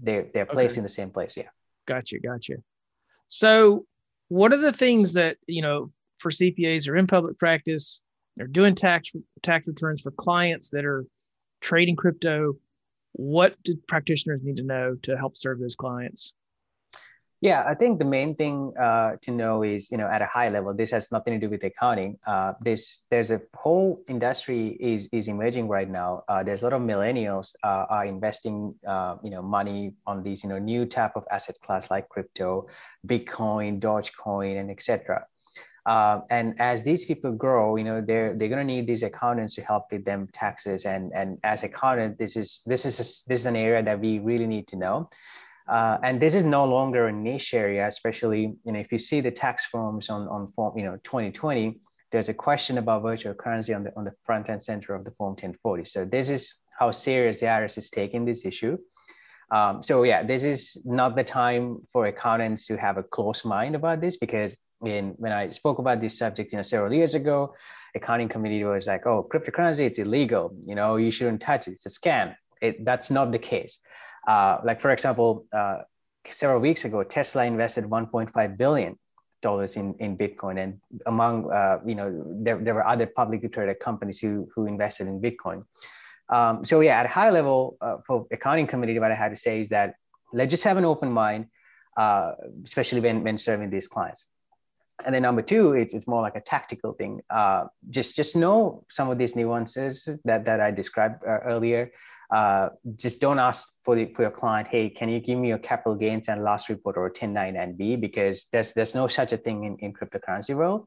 they're 0.00 0.26
they're 0.32 0.46
placed 0.46 0.74
okay. 0.74 0.80
in 0.80 0.82
the 0.82 0.88
same 0.88 1.10
place. 1.10 1.36
Yeah. 1.36 1.48
Gotcha, 1.86 2.18
gotcha. 2.18 2.54
So, 3.26 3.86
what 4.28 4.52
are 4.52 4.58
the 4.58 4.72
things 4.72 5.14
that 5.14 5.36
you 5.46 5.62
know 5.62 5.92
for 6.18 6.30
CPAs 6.30 6.88
are 6.88 6.96
in 6.96 7.06
public 7.06 7.38
practice? 7.38 8.04
They're 8.36 8.46
doing 8.46 8.74
tax 8.74 9.12
tax 9.42 9.68
returns 9.68 10.02
for 10.02 10.10
clients 10.10 10.70
that 10.70 10.84
are 10.84 11.06
trading 11.60 11.96
crypto. 11.96 12.54
What 13.12 13.54
do 13.62 13.76
practitioners 13.86 14.42
need 14.42 14.56
to 14.56 14.64
know 14.64 14.96
to 15.02 15.16
help 15.16 15.36
serve 15.36 15.60
those 15.60 15.76
clients? 15.76 16.32
Yeah, 17.44 17.62
I 17.68 17.74
think 17.74 17.98
the 17.98 18.06
main 18.06 18.34
thing 18.36 18.72
uh, 18.80 19.16
to 19.20 19.30
know 19.30 19.62
is, 19.62 19.90
you 19.90 19.98
know, 19.98 20.08
at 20.08 20.22
a 20.22 20.26
high 20.26 20.48
level, 20.48 20.72
this 20.72 20.92
has 20.92 21.12
nothing 21.12 21.34
to 21.34 21.38
do 21.38 21.50
with 21.50 21.62
accounting. 21.62 22.16
Uh, 22.26 22.54
this 22.62 23.04
there's 23.10 23.30
a 23.30 23.38
whole 23.54 24.02
industry 24.08 24.78
is 24.80 25.10
is 25.12 25.28
emerging 25.28 25.68
right 25.68 25.90
now. 25.90 26.24
Uh, 26.26 26.42
there's 26.42 26.62
a 26.62 26.64
lot 26.64 26.72
of 26.72 26.80
millennials 26.80 27.54
uh, 27.62 27.84
are 27.90 28.06
investing, 28.06 28.74
uh, 28.88 29.16
you 29.22 29.28
know, 29.28 29.42
money 29.42 29.92
on 30.06 30.22
these, 30.22 30.42
you 30.42 30.48
know, 30.48 30.58
new 30.58 30.86
type 30.86 31.16
of 31.16 31.24
asset 31.30 31.56
class 31.62 31.90
like 31.90 32.08
crypto, 32.08 32.66
Bitcoin, 33.06 33.78
Dogecoin, 33.78 34.58
and 34.58 34.70
etc. 34.70 35.26
Uh, 35.84 36.20
and 36.30 36.58
as 36.58 36.82
these 36.82 37.04
people 37.04 37.30
grow, 37.30 37.76
you 37.76 37.84
know, 37.84 38.00
they're 38.00 38.32
they're 38.38 38.48
going 38.48 38.66
to 38.66 38.72
need 38.74 38.86
these 38.86 39.02
accountants 39.02 39.54
to 39.56 39.60
help 39.60 39.92
with 39.92 40.02
them 40.06 40.28
taxes. 40.32 40.86
And 40.86 41.12
and 41.12 41.36
as 41.44 41.62
accountant, 41.62 42.16
this 42.16 42.36
is 42.36 42.62
this 42.64 42.86
is 42.86 42.94
a, 43.00 43.04
this 43.28 43.40
is 43.40 43.44
an 43.44 43.54
area 43.54 43.82
that 43.82 44.00
we 44.00 44.18
really 44.18 44.46
need 44.46 44.66
to 44.68 44.76
know 44.76 45.10
Uh, 45.66 45.96
and 46.02 46.20
this 46.20 46.34
is 46.34 46.44
no 46.44 46.64
longer 46.64 47.06
a 47.06 47.12
niche 47.12 47.54
area, 47.54 47.86
especially 47.86 48.54
you 48.64 48.72
know 48.72 48.78
if 48.78 48.92
you 48.92 48.98
see 48.98 49.20
the 49.20 49.30
tax 49.30 49.64
forms 49.64 50.08
on 50.10 50.28
on 50.28 50.52
form 50.52 50.76
you 50.78 50.84
know 50.84 50.96
2020, 51.04 51.80
there's 52.12 52.28
a 52.28 52.34
question 52.34 52.78
about 52.78 53.02
virtual 53.02 53.34
currency 53.34 53.72
on 53.72 53.84
the 53.84 53.92
on 53.96 54.04
the 54.04 54.12
front 54.24 54.48
and 54.48 54.62
center 54.62 54.94
of 54.94 55.04
the 55.04 55.10
form 55.12 55.30
1040. 55.30 55.84
So 55.86 56.04
this 56.04 56.28
is 56.28 56.54
how 56.78 56.90
serious 56.90 57.40
the 57.40 57.46
IRS 57.46 57.78
is 57.78 57.88
taking 57.88 58.24
this 58.24 58.44
issue. 58.44 58.76
Um, 59.50 59.82
so 59.82 60.02
yeah, 60.02 60.22
this 60.22 60.44
is 60.44 60.76
not 60.84 61.16
the 61.16 61.24
time 61.24 61.78
for 61.92 62.06
accountants 62.06 62.66
to 62.66 62.76
have 62.76 62.98
a 62.98 63.02
close 63.02 63.44
mind 63.44 63.74
about 63.74 64.00
this 64.00 64.16
because 64.16 64.58
in 64.84 65.14
when 65.16 65.32
I 65.32 65.50
spoke 65.50 65.78
about 65.78 66.00
this 66.00 66.18
subject, 66.18 66.52
you 66.52 66.58
know, 66.58 66.62
several 66.62 66.92
years 66.92 67.14
ago, 67.14 67.54
accounting 67.94 68.28
committee 68.28 68.64
was 68.64 68.86
like, 68.86 69.06
"Oh, 69.06 69.26
cryptocurrency, 69.32 69.80
it's 69.80 69.98
illegal. 69.98 70.54
You 70.66 70.74
know, 70.74 70.96
you 70.96 71.10
shouldn't 71.10 71.40
touch 71.40 71.68
it. 71.68 71.72
It's 71.72 71.86
a 71.86 71.88
scam." 71.88 72.36
It, 72.60 72.84
that's 72.84 73.10
not 73.10 73.32
the 73.32 73.38
case. 73.38 73.78
Uh, 74.26 74.58
like 74.64 74.80
for 74.80 74.90
example, 74.90 75.46
uh, 75.52 75.78
several 76.30 76.60
weeks 76.60 76.84
ago, 76.84 77.02
Tesla 77.02 77.44
invested 77.44 77.84
1.5 77.84 78.56
billion 78.56 78.98
dollars 79.42 79.76
in, 79.76 79.94
in 79.98 80.16
Bitcoin, 80.16 80.62
and 80.62 80.80
among 81.06 81.52
uh, 81.52 81.78
you 81.84 81.94
know 81.94 82.08
there, 82.44 82.58
there 82.58 82.74
were 82.74 82.86
other 82.86 83.06
publicly 83.06 83.48
traded 83.48 83.78
companies 83.80 84.18
who 84.18 84.48
who 84.54 84.66
invested 84.66 85.06
in 85.06 85.20
Bitcoin. 85.20 85.64
Um, 86.30 86.64
so 86.64 86.80
yeah, 86.80 87.00
at 87.00 87.06
a 87.06 87.14
high 87.20 87.30
level, 87.30 87.76
uh, 87.80 87.96
for 88.06 88.26
accounting 88.32 88.66
committee, 88.66 88.98
what 88.98 89.12
I 89.12 89.14
had 89.14 89.30
to 89.30 89.36
say 89.36 89.60
is 89.60 89.68
that 89.68 89.94
let's 90.32 90.50
just 90.50 90.64
have 90.64 90.78
an 90.78 90.86
open 90.86 91.12
mind, 91.12 91.46
uh, 91.98 92.32
especially 92.64 93.00
when 93.00 93.22
when 93.22 93.36
serving 93.38 93.70
these 93.70 93.86
clients. 93.86 94.26
And 95.04 95.12
then 95.12 95.22
number 95.22 95.42
two, 95.42 95.72
it's, 95.72 95.92
it's 95.92 96.06
more 96.06 96.22
like 96.22 96.36
a 96.36 96.40
tactical 96.40 96.92
thing. 96.92 97.20
Uh, 97.28 97.64
just 97.90 98.16
just 98.16 98.34
know 98.36 98.84
some 98.88 99.10
of 99.10 99.18
these 99.18 99.36
nuances 99.36 99.94
that 100.24 100.44
that 100.46 100.60
I 100.60 100.70
described 100.70 101.16
earlier 101.26 101.90
uh, 102.30 102.70
just 102.96 103.20
don't 103.20 103.38
ask 103.38 103.66
for, 103.84 103.96
the, 103.96 104.06
for 104.14 104.22
your 104.22 104.30
client, 104.30 104.68
hey, 104.68 104.88
can 104.88 105.08
you 105.08 105.20
give 105.20 105.38
me 105.38 105.48
your 105.48 105.58
capital 105.58 105.94
gains 105.94 106.28
and 106.28 106.42
loss 106.42 106.68
report 106.68 106.96
or 106.96 107.10
1099B? 107.10 108.00
Because 108.00 108.46
there's, 108.52 108.72
there's 108.72 108.94
no 108.94 109.08
such 109.08 109.32
a 109.32 109.36
thing 109.36 109.64
in, 109.64 109.76
in 109.78 109.92
cryptocurrency 109.92 110.54
world. 110.54 110.86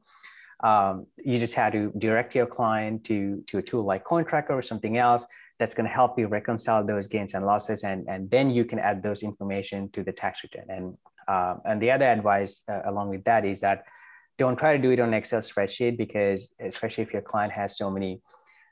Um, 0.60 1.06
you 1.16 1.38
just 1.38 1.54
have 1.54 1.72
to 1.72 1.92
direct 1.98 2.34
your 2.34 2.46
client 2.46 3.04
to, 3.04 3.44
to 3.46 3.58
a 3.58 3.62
tool 3.62 3.84
like 3.84 4.04
CoinTracker 4.04 4.50
or 4.50 4.62
something 4.62 4.96
else 4.96 5.24
that's 5.58 5.74
going 5.74 5.86
to 5.86 5.92
help 5.92 6.18
you 6.18 6.26
reconcile 6.26 6.84
those 6.84 7.06
gains 7.06 7.34
and 7.34 7.46
losses. 7.46 7.84
And, 7.84 8.08
and 8.08 8.28
then 8.30 8.50
you 8.50 8.64
can 8.64 8.78
add 8.78 9.02
those 9.02 9.22
information 9.22 9.88
to 9.90 10.02
the 10.02 10.12
tax 10.12 10.42
return. 10.42 10.66
And, 10.68 10.96
uh, 11.28 11.56
and 11.64 11.80
the 11.80 11.90
other 11.92 12.06
advice 12.06 12.62
uh, 12.68 12.80
along 12.86 13.10
with 13.10 13.24
that 13.24 13.44
is 13.44 13.60
that 13.60 13.84
don't 14.38 14.56
try 14.56 14.76
to 14.76 14.82
do 14.82 14.90
it 14.90 15.00
on 15.00 15.12
Excel 15.14 15.40
spreadsheet 15.40 15.96
because 15.96 16.52
especially 16.60 17.02
if 17.02 17.12
your 17.12 17.22
client 17.22 17.52
has 17.52 17.76
so 17.76 17.90
many 17.90 18.20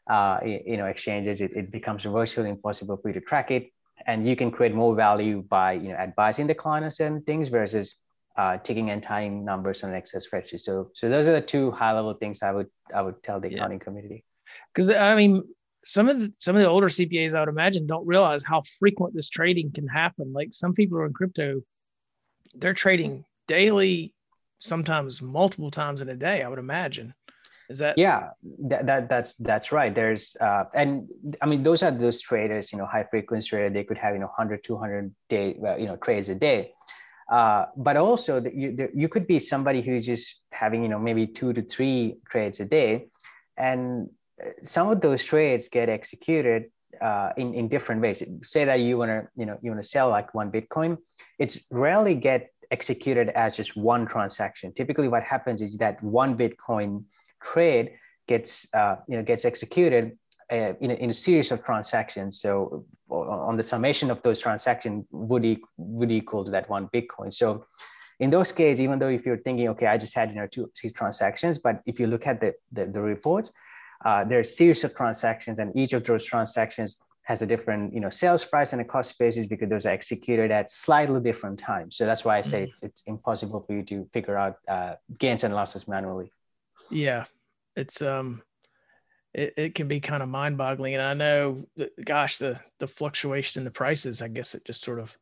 uh, 0.08 0.38
you 0.44 0.76
know 0.76 0.86
exchanges, 0.86 1.40
it, 1.40 1.52
it 1.54 1.70
becomes 1.70 2.04
virtually 2.04 2.50
impossible 2.50 2.96
for 2.96 3.08
you 3.08 3.14
to 3.14 3.20
track 3.20 3.50
it. 3.50 3.72
And 4.06 4.28
you 4.28 4.36
can 4.36 4.50
create 4.50 4.74
more 4.74 4.94
value 4.94 5.42
by 5.42 5.72
you 5.72 5.88
know 5.88 5.96
advising 5.96 6.46
the 6.46 6.54
client 6.54 6.84
on 6.84 6.90
certain 6.90 7.22
things 7.22 7.48
versus 7.48 7.96
uh, 8.36 8.58
taking 8.58 8.90
and 8.90 9.02
tying 9.02 9.44
numbers 9.44 9.82
on 9.82 9.90
an 9.90 9.96
Excel 9.96 10.20
spreadsheet. 10.20 10.60
So 10.60 10.90
so 10.94 11.08
those 11.08 11.28
are 11.28 11.32
the 11.32 11.40
two 11.40 11.70
high 11.70 11.92
level 11.92 12.12
things 12.14 12.42
I 12.42 12.52
would 12.52 12.68
I 12.94 13.02
would 13.02 13.22
tell 13.22 13.40
the 13.40 13.54
accounting 13.54 13.78
community. 13.78 14.24
Because 14.72 14.90
I 14.90 15.14
mean, 15.14 15.42
some 15.84 16.08
of 16.08 16.20
the 16.20 16.32
some 16.38 16.56
of 16.56 16.62
the 16.62 16.68
older 16.68 16.88
CPAs 16.88 17.34
I 17.34 17.40
would 17.40 17.48
imagine 17.48 17.86
don't 17.86 18.06
realize 18.06 18.44
how 18.44 18.62
frequent 18.78 19.14
this 19.14 19.28
trading 19.28 19.72
can 19.72 19.86
happen. 19.86 20.32
Like 20.32 20.52
some 20.52 20.74
people 20.74 20.98
are 20.98 21.06
in 21.06 21.12
crypto, 21.12 21.62
they're 22.54 22.74
trading 22.74 23.24
daily, 23.48 24.12
sometimes 24.58 25.22
multiple 25.22 25.70
times 25.70 26.00
in 26.00 26.08
a 26.08 26.16
day. 26.16 26.42
I 26.42 26.48
would 26.48 26.58
imagine. 26.58 27.14
Is 27.68 27.78
that 27.78 27.98
yeah? 27.98 28.30
That, 28.68 28.86
that 28.86 29.08
that's 29.08 29.36
that's 29.36 29.72
right. 29.72 29.94
There's 29.94 30.36
uh, 30.40 30.64
and 30.74 31.08
I 31.42 31.46
mean 31.46 31.62
those 31.62 31.82
are 31.82 31.90
those 31.90 32.20
traders. 32.20 32.72
You 32.72 32.78
know, 32.78 32.86
high 32.86 33.06
frequency 33.10 33.48
trader. 33.48 33.70
They 33.70 33.84
could 33.84 33.98
have 33.98 34.14
you 34.14 34.20
know 34.20 34.26
100, 34.26 34.62
200 34.62 35.14
day 35.28 35.56
uh, 35.66 35.76
you 35.76 35.86
know 35.86 35.96
trades 35.96 36.28
a 36.28 36.34
day. 36.34 36.72
Uh, 37.30 37.66
but 37.76 37.96
also 37.96 38.38
that 38.38 38.54
you 38.54 38.76
there, 38.76 38.90
you 38.94 39.08
could 39.08 39.26
be 39.26 39.38
somebody 39.38 39.82
who's 39.82 40.06
just 40.06 40.40
having 40.52 40.82
you 40.82 40.88
know 40.88 40.98
maybe 40.98 41.26
two 41.26 41.52
to 41.52 41.62
three 41.62 42.18
trades 42.30 42.60
a 42.60 42.64
day, 42.64 43.08
and 43.56 44.08
uh, 44.40 44.50
some 44.62 44.88
of 44.88 45.00
those 45.00 45.24
trades 45.24 45.68
get 45.68 45.88
executed 45.88 46.70
uh, 47.02 47.30
in 47.36 47.52
in 47.52 47.68
different 47.68 48.00
ways. 48.00 48.22
Say 48.42 48.64
that 48.64 48.78
you 48.78 48.98
want 48.98 49.10
to 49.10 49.28
you 49.36 49.46
know 49.46 49.58
you 49.60 49.72
want 49.72 49.82
to 49.82 49.88
sell 49.88 50.08
like 50.08 50.34
one 50.34 50.52
Bitcoin, 50.52 50.98
it's 51.40 51.58
rarely 51.70 52.14
get 52.14 52.50
executed 52.70 53.28
as 53.30 53.56
just 53.56 53.76
one 53.76 54.06
transaction. 54.06 54.72
Typically, 54.72 55.08
what 55.08 55.24
happens 55.24 55.62
is 55.62 55.76
that 55.78 56.02
one 56.02 56.36
Bitcoin 56.36 57.04
trade 57.42 57.92
gets 58.28 58.66
uh, 58.74 58.96
you 59.08 59.16
know 59.16 59.22
gets 59.22 59.44
executed 59.44 60.16
uh, 60.50 60.74
in, 60.80 60.90
a, 60.90 60.94
in 60.94 61.10
a 61.10 61.12
series 61.12 61.50
of 61.50 61.64
transactions. 61.64 62.40
So 62.40 62.84
on 63.08 63.56
the 63.56 63.62
summation 63.62 64.10
of 64.10 64.22
those 64.22 64.40
transactions 64.40 65.04
would, 65.10 65.44
e- 65.44 65.62
would 65.76 66.10
equal 66.10 66.44
to 66.44 66.50
that 66.50 66.68
one 66.68 66.88
Bitcoin. 66.88 67.32
So 67.32 67.66
in 68.18 68.30
those 68.30 68.52
cases, 68.52 68.80
even 68.80 68.98
though 68.98 69.08
if 69.08 69.24
you're 69.24 69.36
thinking, 69.38 69.68
okay, 69.68 69.86
I 69.86 69.98
just 69.98 70.14
had 70.14 70.30
you 70.30 70.36
know 70.36 70.46
two 70.46 70.70
three 70.78 70.90
transactions, 70.90 71.58
but 71.58 71.82
if 71.86 72.00
you 72.00 72.06
look 72.06 72.26
at 72.26 72.40
the 72.40 72.54
the, 72.72 72.86
the 72.86 73.00
reports, 73.00 73.52
uh, 74.04 74.24
there 74.24 74.38
are 74.38 74.42
a 74.42 74.44
series 74.44 74.84
of 74.84 74.94
transactions, 74.94 75.58
and 75.58 75.76
each 75.76 75.92
of 75.92 76.04
those 76.04 76.24
transactions 76.24 76.96
has 77.24 77.42
a 77.42 77.46
different 77.46 77.92
you 77.92 78.00
know 78.00 78.08
sales 78.08 78.44
price 78.44 78.72
and 78.72 78.80
a 78.80 78.84
cost 78.84 79.18
basis 79.18 79.46
because 79.46 79.68
those 79.68 79.84
are 79.84 79.90
executed 79.90 80.50
at 80.50 80.70
slightly 80.70 81.20
different 81.20 81.58
times. 81.58 81.96
So 81.96 82.06
that's 82.06 82.24
why 82.24 82.38
I 82.38 82.42
say 82.42 82.62
mm-hmm. 82.62 82.70
it's, 82.70 82.82
it's 82.82 83.02
impossible 83.06 83.64
for 83.66 83.74
you 83.74 83.82
to 83.84 84.08
figure 84.12 84.36
out 84.36 84.56
uh, 84.68 84.94
gains 85.18 85.44
and 85.44 85.54
losses 85.54 85.86
manually. 85.86 86.32
Yeah, 86.90 87.24
it's 87.74 88.00
um, 88.02 88.42
it, 89.34 89.54
it 89.56 89.74
can 89.74 89.88
be 89.88 90.00
kind 90.00 90.22
of 90.22 90.28
mind 90.28 90.56
boggling. 90.56 90.94
And 90.94 91.02
I 91.02 91.14
know, 91.14 91.66
that, 91.76 92.04
gosh, 92.04 92.38
the 92.38 92.60
the 92.78 92.88
fluctuation 92.88 93.60
in 93.60 93.64
the 93.64 93.70
prices. 93.70 94.22
I 94.22 94.28
guess 94.28 94.54
it 94.54 94.64
just 94.64 94.82
sort 94.82 94.98
of 94.98 95.16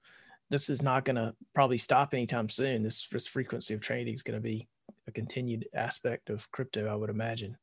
this 0.50 0.68
is 0.70 0.82
not 0.82 1.04
going 1.04 1.16
to 1.16 1.34
probably 1.54 1.78
stop 1.78 2.14
anytime 2.14 2.48
soon. 2.48 2.82
This 2.82 3.08
this 3.08 3.26
frequency 3.26 3.74
of 3.74 3.80
trading 3.80 4.14
is 4.14 4.22
going 4.22 4.38
to 4.38 4.42
be 4.42 4.68
a 5.06 5.12
continued 5.12 5.66
aspect 5.74 6.30
of 6.30 6.50
crypto, 6.50 6.86
I 6.86 6.94
would 6.94 7.10
imagine. 7.10 7.56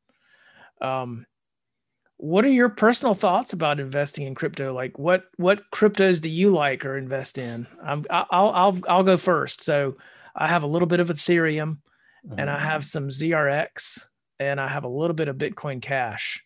Um, 0.82 1.26
what 2.18 2.46
are 2.46 2.50
your 2.50 2.70
personal 2.70 3.16
thoughts 3.16 3.54
about 3.54 3.80
investing 3.80 4.28
in 4.28 4.36
crypto? 4.36 4.74
Like, 4.74 5.00
what 5.00 5.24
what 5.38 5.64
cryptos 5.74 6.22
do 6.22 6.30
you 6.30 6.52
like 6.52 6.86
or 6.86 6.98
invest 6.98 7.38
in? 7.38 7.66
I'm, 7.84 8.06
I'll 8.10 8.28
I'll 8.32 8.80
I'll 8.88 9.04
go 9.04 9.18
first. 9.18 9.62
So, 9.64 9.98
I 10.36 10.48
have 10.48 10.64
a 10.64 10.68
little 10.68 10.88
bit 10.88 11.00
of 11.00 11.10
Ethereum 11.10 11.78
and 12.38 12.50
I 12.50 12.60
have 12.60 12.86
some 12.86 13.10
ZRX 13.10 14.02
and 14.40 14.60
I 14.60 14.68
have 14.68 14.84
a 14.84 14.90
little 14.90 15.16
bit 15.16 15.28
of 15.28 15.38
Bitcoin 15.38 15.82
Cash. 15.82 16.44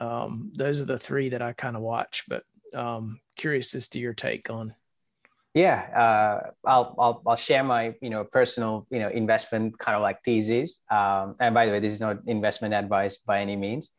Um, 0.00 0.52
those 0.56 0.82
are 0.82 0.86
the 0.86 0.98
three 0.98 1.30
that 1.30 1.42
I 1.42 1.52
kind 1.52 1.76
of 1.76 1.82
watch, 1.82 2.24
but 2.28 2.42
um, 2.74 3.20
curious 3.36 3.74
as 3.74 3.88
to 3.90 3.98
your 3.98 4.14
take 4.14 4.50
on. 4.50 4.74
Yeah, 5.54 5.86
uh, 5.94 6.50
I'll, 6.68 6.96
I'll 6.98 7.22
I'll 7.26 7.36
share 7.36 7.62
my 7.62 7.94
you 8.02 8.10
know 8.10 8.24
personal 8.24 8.88
you 8.90 8.98
know 8.98 9.08
investment 9.08 9.78
kind 9.78 9.94
of 9.94 10.02
like 10.02 10.18
thesis. 10.24 10.80
Um, 10.90 11.36
and 11.38 11.54
by 11.54 11.66
the 11.66 11.72
way, 11.72 11.78
this 11.78 11.92
is 11.92 12.00
not 12.00 12.18
investment 12.26 12.74
advice 12.74 13.18
by 13.18 13.40
any 13.40 13.54
means. 13.54 13.92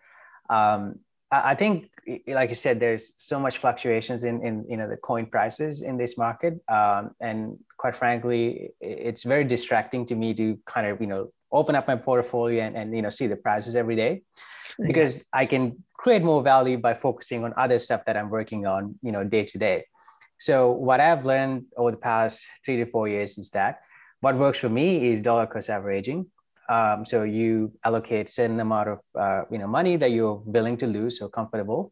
Um, 0.49 0.99
I 1.43 1.55
think, 1.55 1.89
like 2.27 2.49
you 2.49 2.55
said, 2.55 2.79
there's 2.79 3.13
so 3.17 3.39
much 3.39 3.57
fluctuations 3.57 4.23
in, 4.23 4.45
in 4.45 4.65
you 4.69 4.77
know 4.77 4.87
the 4.87 4.97
coin 4.97 5.25
prices 5.25 5.81
in 5.81 5.97
this 5.97 6.17
market, 6.17 6.53
um, 6.69 7.11
and 7.19 7.57
quite 7.77 7.95
frankly, 7.95 8.71
it's 8.79 9.23
very 9.23 9.43
distracting 9.43 10.05
to 10.07 10.15
me 10.15 10.33
to 10.35 10.57
kind 10.65 10.87
of 10.87 11.01
you 11.01 11.07
know 11.07 11.31
open 11.51 11.75
up 11.75 11.87
my 11.87 11.95
portfolio 11.95 12.63
and, 12.63 12.75
and 12.77 12.95
you 12.95 13.01
know 13.01 13.09
see 13.09 13.27
the 13.27 13.35
prices 13.35 13.75
every 13.75 13.95
day, 13.95 14.21
because 14.79 15.23
I 15.33 15.45
can 15.45 15.83
create 15.93 16.23
more 16.23 16.43
value 16.43 16.77
by 16.77 16.93
focusing 16.93 17.43
on 17.43 17.53
other 17.57 17.79
stuff 17.79 18.05
that 18.05 18.15
I'm 18.17 18.29
working 18.29 18.65
on 18.67 18.95
you 19.01 19.11
know 19.11 19.23
day 19.23 19.43
to 19.45 19.57
day. 19.57 19.85
So 20.37 20.71
what 20.71 20.99
I've 20.99 21.25
learned 21.25 21.65
over 21.77 21.91
the 21.91 21.97
past 21.97 22.45
three 22.63 22.77
to 22.77 22.85
four 22.85 23.07
years 23.07 23.37
is 23.37 23.49
that 23.51 23.79
what 24.21 24.37
works 24.37 24.59
for 24.59 24.69
me 24.69 25.11
is 25.11 25.21
dollar 25.21 25.47
cost 25.47 25.69
averaging 25.69 26.27
um, 26.69 27.05
so 27.05 27.23
you 27.23 27.71
allocate 27.83 28.29
certain 28.29 28.59
amount 28.59 28.89
of 28.89 28.99
uh, 29.17 29.43
you 29.51 29.57
know 29.57 29.67
money 29.67 29.97
that 29.97 30.11
you're 30.11 30.41
willing 30.45 30.77
to 30.77 30.87
lose 30.87 31.21
or 31.21 31.29
comfortable, 31.29 31.91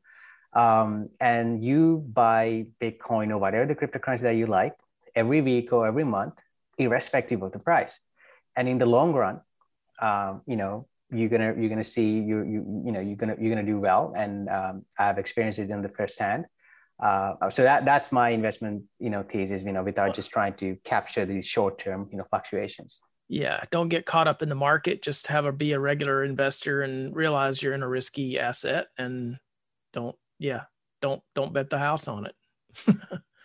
um, 0.54 1.10
and 1.20 1.64
you 1.64 2.04
buy 2.12 2.66
Bitcoin 2.82 3.30
or 3.30 3.38
whatever 3.38 3.66
the 3.66 3.76
cryptocurrency 3.76 4.22
that 4.22 4.36
you 4.36 4.48
like 4.48 4.74
every 5.16 5.42
week 5.42 5.72
or 5.74 5.86
every 5.86 6.04
month, 6.04 6.34
irrespective 6.78 7.42
of 7.44 7.52
the 7.52 7.60
price. 7.60 8.00
And 8.56 8.68
in 8.68 8.78
the 8.80 8.86
long 8.86 9.14
run, 9.14 9.42
um, 10.02 10.42
you 10.48 10.56
know 10.56 10.88
you're 11.12 11.30
gonna 11.30 11.54
you're 11.58 11.70
gonna 11.70 11.84
see 11.84 12.20
you 12.20 12.44
you 12.44 12.84
you 12.86 12.92
know 12.92 13.00
you're 13.00 13.16
gonna 13.16 13.36
you're 13.40 13.54
gonna 13.54 13.66
do 13.66 13.80
well. 13.80 14.14
And 14.18 14.50
um, 14.50 14.86
I 14.98 15.06
have 15.06 15.20
experiences 15.20 15.70
in 15.70 15.84
the 15.84 15.90
first 15.90 16.18
hand. 16.18 16.46
Uh, 17.02 17.50
so 17.50 17.64
that 17.64 17.86
that's 17.86 18.12
my 18.12 18.30
investment 18.30 18.84
you 18.98 19.12
know 19.12 19.22
thesis. 19.22 19.64
You 19.64 19.72
know, 19.72 19.84
without 19.84 20.16
just 20.16 20.32
trying 20.32 20.56
to 20.56 20.78
capture 20.84 21.28
these 21.28 21.46
short 21.46 21.78
term 21.78 22.10
you 22.12 22.18
know 22.18 22.26
fluctuations 22.32 23.02
yeah 23.28 23.64
don't 23.72 23.90
get 23.90 24.06
caught 24.06 24.28
up 24.28 24.42
in 24.42 24.50
the 24.50 24.56
market 24.56 25.02
just 25.02 25.28
have 25.28 25.46
a 25.46 25.52
be 25.52 25.72
a 25.72 25.80
regular 25.80 26.24
investor 26.24 26.82
and 26.82 27.16
realize 27.16 27.62
you're 27.62 27.74
in 27.74 27.84
a 27.84 27.88
risky 27.88 28.40
asset 28.40 28.88
and 28.98 29.38
don't 29.94 30.16
yeah 30.40 30.64
don't 31.02 31.22
don't 31.36 31.54
bet 31.54 31.70
the 31.70 31.80
house 31.80 32.08
on 32.08 32.26
it 32.26 32.36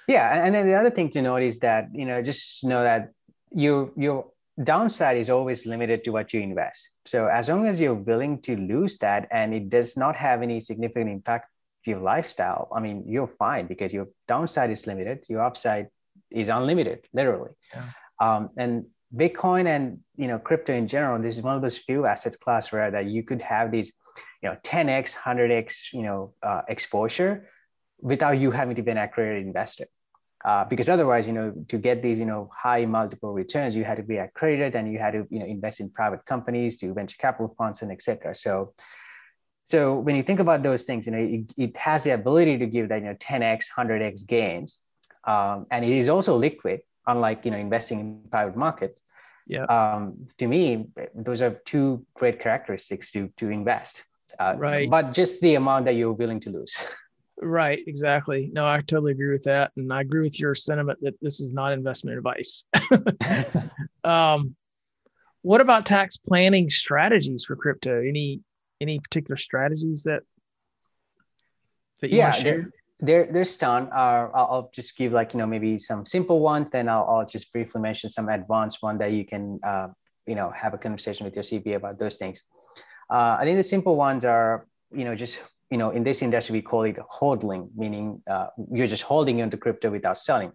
yeah 0.08 0.44
and 0.44 0.54
then 0.54 0.66
the 0.66 0.74
other 0.74 0.90
thing 0.90 1.08
to 1.08 1.22
note 1.22 1.42
is 1.42 1.58
that 1.60 1.88
you 1.92 2.04
know 2.04 2.22
just 2.22 2.64
know 2.64 2.82
that 2.82 3.12
you 3.50 3.92
your 3.96 4.26
downside 4.62 5.16
is 5.16 5.30
always 5.30 5.66
limited 5.66 6.02
to 6.02 6.10
what 6.10 6.32
you 6.32 6.40
invest 6.40 6.90
so 7.06 7.26
as 7.26 7.48
long 7.48 7.66
as 7.66 7.80
you're 7.80 7.94
willing 7.94 8.40
to 8.40 8.56
lose 8.56 8.98
that 8.98 9.28
and 9.30 9.54
it 9.54 9.68
does 9.68 9.96
not 9.96 10.16
have 10.16 10.42
any 10.42 10.60
significant 10.60 11.08
impact 11.08 11.48
to 11.84 11.92
your 11.92 12.00
lifestyle 12.00 12.68
i 12.74 12.80
mean 12.80 13.04
you're 13.06 13.30
fine 13.38 13.68
because 13.68 13.92
your 13.92 14.08
downside 14.26 14.70
is 14.70 14.86
limited 14.86 15.24
your 15.28 15.42
upside 15.42 15.86
is 16.30 16.48
unlimited, 16.48 17.06
literally. 17.12 17.50
Yeah. 17.74 17.90
Um, 18.20 18.50
and 18.56 18.86
Bitcoin 19.14 19.66
and 19.66 20.00
you 20.16 20.28
know 20.28 20.38
crypto 20.38 20.74
in 20.74 20.86
general, 20.86 21.20
this 21.20 21.36
is 21.36 21.42
one 21.42 21.56
of 21.56 21.62
those 21.62 21.78
few 21.78 22.06
assets 22.06 22.36
class 22.36 22.70
where 22.72 22.90
that 22.90 23.06
you 23.06 23.22
could 23.22 23.40
have 23.40 23.70
these, 23.70 23.92
you 24.42 24.48
know, 24.48 24.56
10x, 24.62 25.16
100x, 25.16 25.92
you 25.92 26.02
know, 26.02 26.34
uh, 26.42 26.62
exposure 26.68 27.48
without 28.00 28.38
you 28.38 28.50
having 28.50 28.76
to 28.76 28.82
be 28.82 28.90
an 28.90 28.98
accredited 28.98 29.46
investor. 29.46 29.86
Uh, 30.44 30.64
because 30.64 30.88
otherwise, 30.88 31.26
you 31.26 31.32
know, 31.32 31.52
to 31.66 31.78
get 31.78 32.00
these, 32.00 32.18
you 32.18 32.24
know, 32.24 32.48
high 32.56 32.84
multiple 32.86 33.32
returns, 33.32 33.74
you 33.74 33.82
had 33.82 33.96
to 33.96 34.04
be 34.04 34.18
accredited 34.18 34.76
and 34.76 34.92
you 34.92 34.98
had 34.98 35.12
to, 35.12 35.26
you 35.30 35.40
know, 35.40 35.46
invest 35.46 35.80
in 35.80 35.90
private 35.90 36.24
companies, 36.26 36.78
to 36.78 36.94
venture 36.94 37.16
capital 37.18 37.52
funds, 37.58 37.82
and 37.82 37.90
etc. 37.90 38.34
So, 38.34 38.72
so 39.64 39.98
when 39.98 40.14
you 40.14 40.22
think 40.22 40.38
about 40.38 40.62
those 40.62 40.84
things, 40.84 41.06
you 41.06 41.12
know, 41.12 41.18
it, 41.18 41.52
it 41.56 41.76
has 41.76 42.04
the 42.04 42.10
ability 42.10 42.58
to 42.58 42.66
give 42.66 42.88
that, 42.90 43.00
you 43.00 43.06
know, 43.06 43.14
10x, 43.14 43.66
100x 43.76 44.26
gains, 44.26 44.78
um, 45.24 45.66
and 45.72 45.84
it 45.84 45.90
is 45.90 46.08
also 46.08 46.36
liquid, 46.36 46.80
unlike 47.08 47.44
you 47.44 47.50
know 47.50 47.58
investing 47.58 48.00
in 48.00 48.20
private 48.30 48.56
markets. 48.56 49.02
Yeah. 49.46 49.64
Um, 49.64 50.28
to 50.36 50.46
me, 50.46 50.88
those 51.14 51.42
are 51.42 51.60
two 51.64 52.06
great 52.14 52.38
characteristics 52.38 53.10
to 53.12 53.32
to 53.38 53.50
invest. 53.50 54.04
Uh, 54.38 54.54
right. 54.56 54.88
But 54.88 55.14
just 55.14 55.40
the 55.40 55.56
amount 55.56 55.86
that 55.86 55.94
you're 55.96 56.12
willing 56.12 56.40
to 56.40 56.50
lose. 56.50 56.76
Right, 57.40 57.78
exactly. 57.86 58.50
No, 58.52 58.66
I 58.66 58.78
totally 58.78 59.12
agree 59.12 59.30
with 59.30 59.44
that, 59.44 59.70
and 59.76 59.92
I 59.92 60.00
agree 60.00 60.22
with 60.22 60.40
your 60.40 60.54
sentiment 60.54 60.98
that 61.02 61.14
this 61.22 61.40
is 61.40 61.52
not 61.52 61.72
investment 61.72 62.18
advice. 62.18 62.64
um, 64.04 64.56
what 65.42 65.60
about 65.60 65.86
tax 65.86 66.16
planning 66.16 66.68
strategies 66.68 67.44
for 67.44 67.54
crypto? 67.54 68.00
Any 68.00 68.40
any 68.80 68.98
particular 68.98 69.36
strategies 69.36 70.02
that 70.04 70.22
that 72.00 72.10
you 72.10 72.18
yeah, 72.18 72.24
want 72.24 72.34
to 72.34 72.40
share? 72.40 72.56
There, 72.56 72.70
there's 73.00 73.56
ton. 73.56 73.88
Uh, 73.92 74.28
I'll, 74.34 74.70
just 74.74 74.96
give 74.96 75.12
like 75.12 75.32
you 75.32 75.38
know 75.38 75.46
maybe 75.46 75.78
some 75.78 76.04
simple 76.04 76.40
ones. 76.40 76.70
Then 76.70 76.88
I'll, 76.88 77.06
I'll 77.08 77.26
just 77.26 77.52
briefly 77.52 77.80
mention 77.80 78.10
some 78.10 78.28
advanced 78.28 78.78
one 78.80 78.98
that 78.98 79.12
you 79.12 79.24
can 79.24 79.60
uh, 79.64 79.88
you 80.26 80.34
know 80.34 80.50
have 80.50 80.74
a 80.74 80.78
conversation 80.78 81.24
with 81.24 81.34
your 81.34 81.44
CPA 81.44 81.76
about 81.76 81.98
those 81.98 82.18
things. 82.18 82.44
Uh, 83.10 83.36
I 83.38 83.44
think 83.44 83.56
the 83.56 83.62
simple 83.62 83.96
ones 83.96 84.24
are 84.24 84.66
you 84.92 85.04
know 85.04 85.14
just 85.14 85.40
you 85.70 85.78
know 85.78 85.90
in 85.90 86.02
this 86.02 86.22
industry 86.22 86.54
we 86.54 86.62
call 86.62 86.82
it 86.82 86.96
hodling, 87.20 87.68
meaning 87.76 88.20
uh, 88.28 88.48
you're 88.72 88.88
just 88.88 89.04
holding 89.04 89.40
onto 89.42 89.56
crypto 89.56 89.90
without 89.90 90.18
selling. 90.18 90.52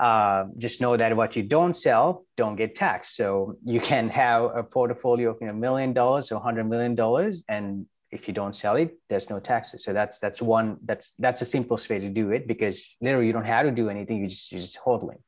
Uh, 0.00 0.44
just 0.58 0.80
know 0.80 0.96
that 0.96 1.16
what 1.16 1.34
you 1.34 1.42
don't 1.42 1.74
sell 1.76 2.24
don't 2.36 2.54
get 2.54 2.74
taxed. 2.74 3.16
So 3.16 3.56
you 3.64 3.80
can 3.80 4.08
have 4.22 4.44
a 4.54 4.62
portfolio 4.62 5.30
of 5.30 5.36
you 5.40 5.48
know 5.48 5.52
million 5.52 5.92
dollars 5.92 6.32
or 6.32 6.40
hundred 6.40 6.68
million 6.68 6.94
dollars 6.94 7.44
and 7.48 7.84
if 8.10 8.26
you 8.26 8.34
don't 8.34 8.56
sell 8.56 8.76
it 8.76 8.98
there's 9.08 9.30
no 9.30 9.38
taxes. 9.38 9.84
So 9.84 9.92
that's 9.92 10.18
that's 10.18 10.40
one 10.40 10.78
that's 10.84 11.12
that's 11.18 11.40
the 11.40 11.46
simplest 11.46 11.88
way 11.90 11.98
to 11.98 12.08
do 12.08 12.30
it 12.30 12.46
because 12.46 12.82
literally 13.00 13.26
you 13.26 13.32
don't 13.32 13.46
have 13.46 13.66
to 13.66 13.72
do 13.72 13.88
anything. 13.88 14.18
You 14.18 14.28
just 14.28 14.52
you're 14.52 14.60
just 14.60 14.78
hodling. 14.84 15.20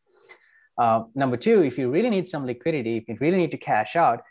Uh, 0.79 1.05
number 1.15 1.37
two 1.37 1.63
if 1.63 1.79
you 1.79 1.91
really 1.91 2.11
need 2.11 2.27
some 2.27 2.47
liquidity 2.47 2.97
if 2.97 3.09
you 3.09 3.17
really 3.21 3.37
need 3.37 3.51
to 3.51 3.59
cash 3.59 3.97
out 3.97 4.23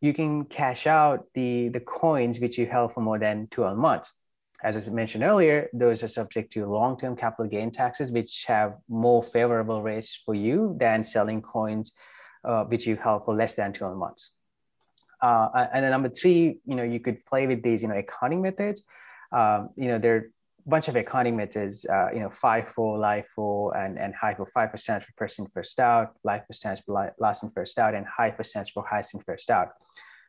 you 0.00 0.12
can 0.14 0.44
cash 0.44 0.86
out 0.86 1.24
the 1.34 1.68
the 1.70 1.80
coins 1.80 2.38
which 2.38 2.58
you 2.58 2.66
held 2.66 2.92
for 2.92 3.00
more 3.00 3.18
than 3.18 3.48
12 3.50 3.78
months. 3.78 4.14
As 4.62 4.88
I 4.88 4.90
mentioned 4.90 5.22
earlier, 5.22 5.68
those 5.74 6.02
are 6.02 6.08
subject 6.08 6.50
to 6.54 6.64
long-term 6.64 7.16
capital 7.16 7.46
gain 7.46 7.70
taxes, 7.70 8.10
which 8.10 8.44
have 8.46 8.76
more 8.88 9.22
favorable 9.22 9.82
rates 9.82 10.18
for 10.24 10.34
you 10.34 10.74
than 10.80 11.04
selling 11.04 11.42
coins 11.42 11.92
uh, 12.46 12.64
which 12.64 12.86
you 12.86 12.96
held 12.96 13.24
for 13.24 13.34
less 13.34 13.54
than 13.54 13.72
12 13.72 13.96
months. 13.96 14.30
Uh, 15.22 15.66
and 15.72 15.84
then 15.84 15.90
number 15.90 16.08
three, 16.08 16.58
you 16.64 16.74
know, 16.74 16.82
you 16.82 17.00
could 17.00 17.24
play 17.26 17.46
with 17.46 17.62
these, 17.62 17.82
you 17.82 17.88
know, 17.88 17.96
accounting 17.96 18.42
methods. 18.42 18.84
Um, 19.32 19.70
you 19.76 19.88
know, 19.88 19.98
there 19.98 20.14
are 20.14 20.18
a 20.66 20.68
bunch 20.68 20.88
of 20.88 20.96
accounting 20.96 21.36
methods, 21.36 21.86
uh, 21.86 22.08
you 22.12 22.20
know, 22.20 22.28
FIFO, 22.28 22.98
LIFO, 22.98 23.76
and, 23.76 23.98
and 23.98 24.14
HIFO, 24.14 24.46
5% 24.56 25.04
for 25.16 25.28
in, 25.38 25.46
first 25.54 25.80
out, 25.80 26.14
LIFO 26.26 26.52
stands 26.52 26.80
for 26.80 27.14
last 27.18 27.42
in, 27.42 27.50
first 27.50 27.78
out, 27.78 27.94
and 27.94 28.06
HIFO 28.18 28.44
stands 28.44 28.70
for 28.70 28.84
highest 28.88 29.14
in, 29.14 29.20
first 29.20 29.50
out. 29.50 29.68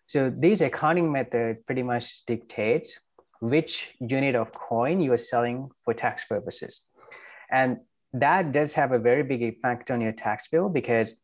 So 0.08 0.30
these 0.30 0.62
accounting 0.62 1.12
method 1.12 1.66
pretty 1.66 1.84
much 1.84 2.26
dictates 2.26 3.00
which 3.42 3.92
unit 4.00 4.36
of 4.36 4.52
coin 4.54 5.02
you 5.02 5.12
are 5.14 5.18
selling 5.18 5.70
for 5.84 5.94
tax 5.94 6.26
purposes. 6.26 6.82
And 7.52 7.78
that 8.14 8.52
does 8.52 8.74
have 8.74 8.94
a 8.94 9.00
very 9.00 9.24
big 9.24 9.42
impact 9.42 9.92
on 9.92 10.02
your 10.02 10.12
tax 10.12 10.48
bill 10.48 10.70
because 10.70 11.16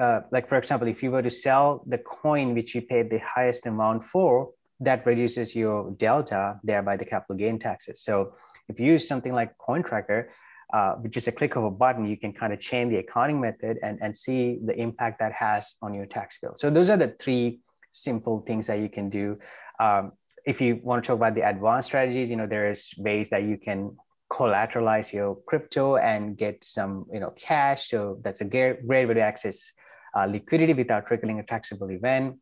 uh, 0.00 0.20
like 0.30 0.48
for 0.48 0.56
example, 0.58 0.88
if 0.88 1.02
you 1.02 1.10
were 1.10 1.22
to 1.22 1.30
sell 1.30 1.84
the 1.86 1.98
coin 1.98 2.54
which 2.54 2.74
you 2.74 2.82
paid 2.82 3.10
the 3.10 3.20
highest 3.20 3.66
amount 3.66 4.04
for, 4.04 4.50
that 4.80 5.06
reduces 5.06 5.54
your 5.54 5.92
delta, 5.92 6.58
thereby 6.64 6.96
the 6.96 7.04
capital 7.04 7.36
gain 7.36 7.58
taxes. 7.58 8.02
So 8.02 8.34
if 8.68 8.80
you 8.80 8.86
use 8.86 9.06
something 9.06 9.32
like 9.32 9.56
CoinTracker, 9.58 10.26
uh, 10.72 10.94
with 11.02 11.12
just 11.12 11.28
a 11.28 11.32
click 11.32 11.56
of 11.56 11.64
a 11.64 11.70
button, 11.70 12.06
you 12.06 12.16
can 12.16 12.32
kind 12.32 12.52
of 12.52 12.58
change 12.58 12.90
the 12.90 12.96
accounting 12.96 13.40
method 13.40 13.78
and, 13.82 13.98
and 14.00 14.16
see 14.16 14.58
the 14.64 14.74
impact 14.74 15.18
that 15.18 15.32
has 15.32 15.74
on 15.82 15.92
your 15.92 16.06
tax 16.06 16.38
bill. 16.40 16.54
So 16.56 16.70
those 16.70 16.88
are 16.88 16.96
the 16.96 17.14
three 17.20 17.60
simple 17.90 18.40
things 18.40 18.66
that 18.68 18.80
you 18.80 18.88
can 18.88 19.10
do. 19.10 19.38
Um, 19.78 20.12
if 20.46 20.60
you 20.60 20.80
want 20.82 21.04
to 21.04 21.06
talk 21.06 21.16
about 21.16 21.34
the 21.34 21.46
advanced 21.46 21.88
strategies, 21.88 22.30
you 22.30 22.36
know, 22.36 22.46
there's 22.46 22.90
ways 22.96 23.28
that 23.30 23.42
you 23.42 23.58
can 23.58 23.96
collateralize 24.30 25.12
your 25.12 25.36
crypto 25.46 25.96
and 25.96 26.38
get 26.38 26.64
some, 26.64 27.04
you 27.12 27.20
know, 27.20 27.34
cash. 27.36 27.90
So 27.90 28.18
that's 28.22 28.40
a 28.40 28.46
great 28.46 28.82
way 28.82 29.04
to 29.04 29.20
access 29.20 29.70
uh, 30.16 30.26
liquidity 30.26 30.72
without 30.72 31.06
triggering 31.06 31.38
a 31.40 31.42
taxable 31.42 31.90
event. 31.90 32.38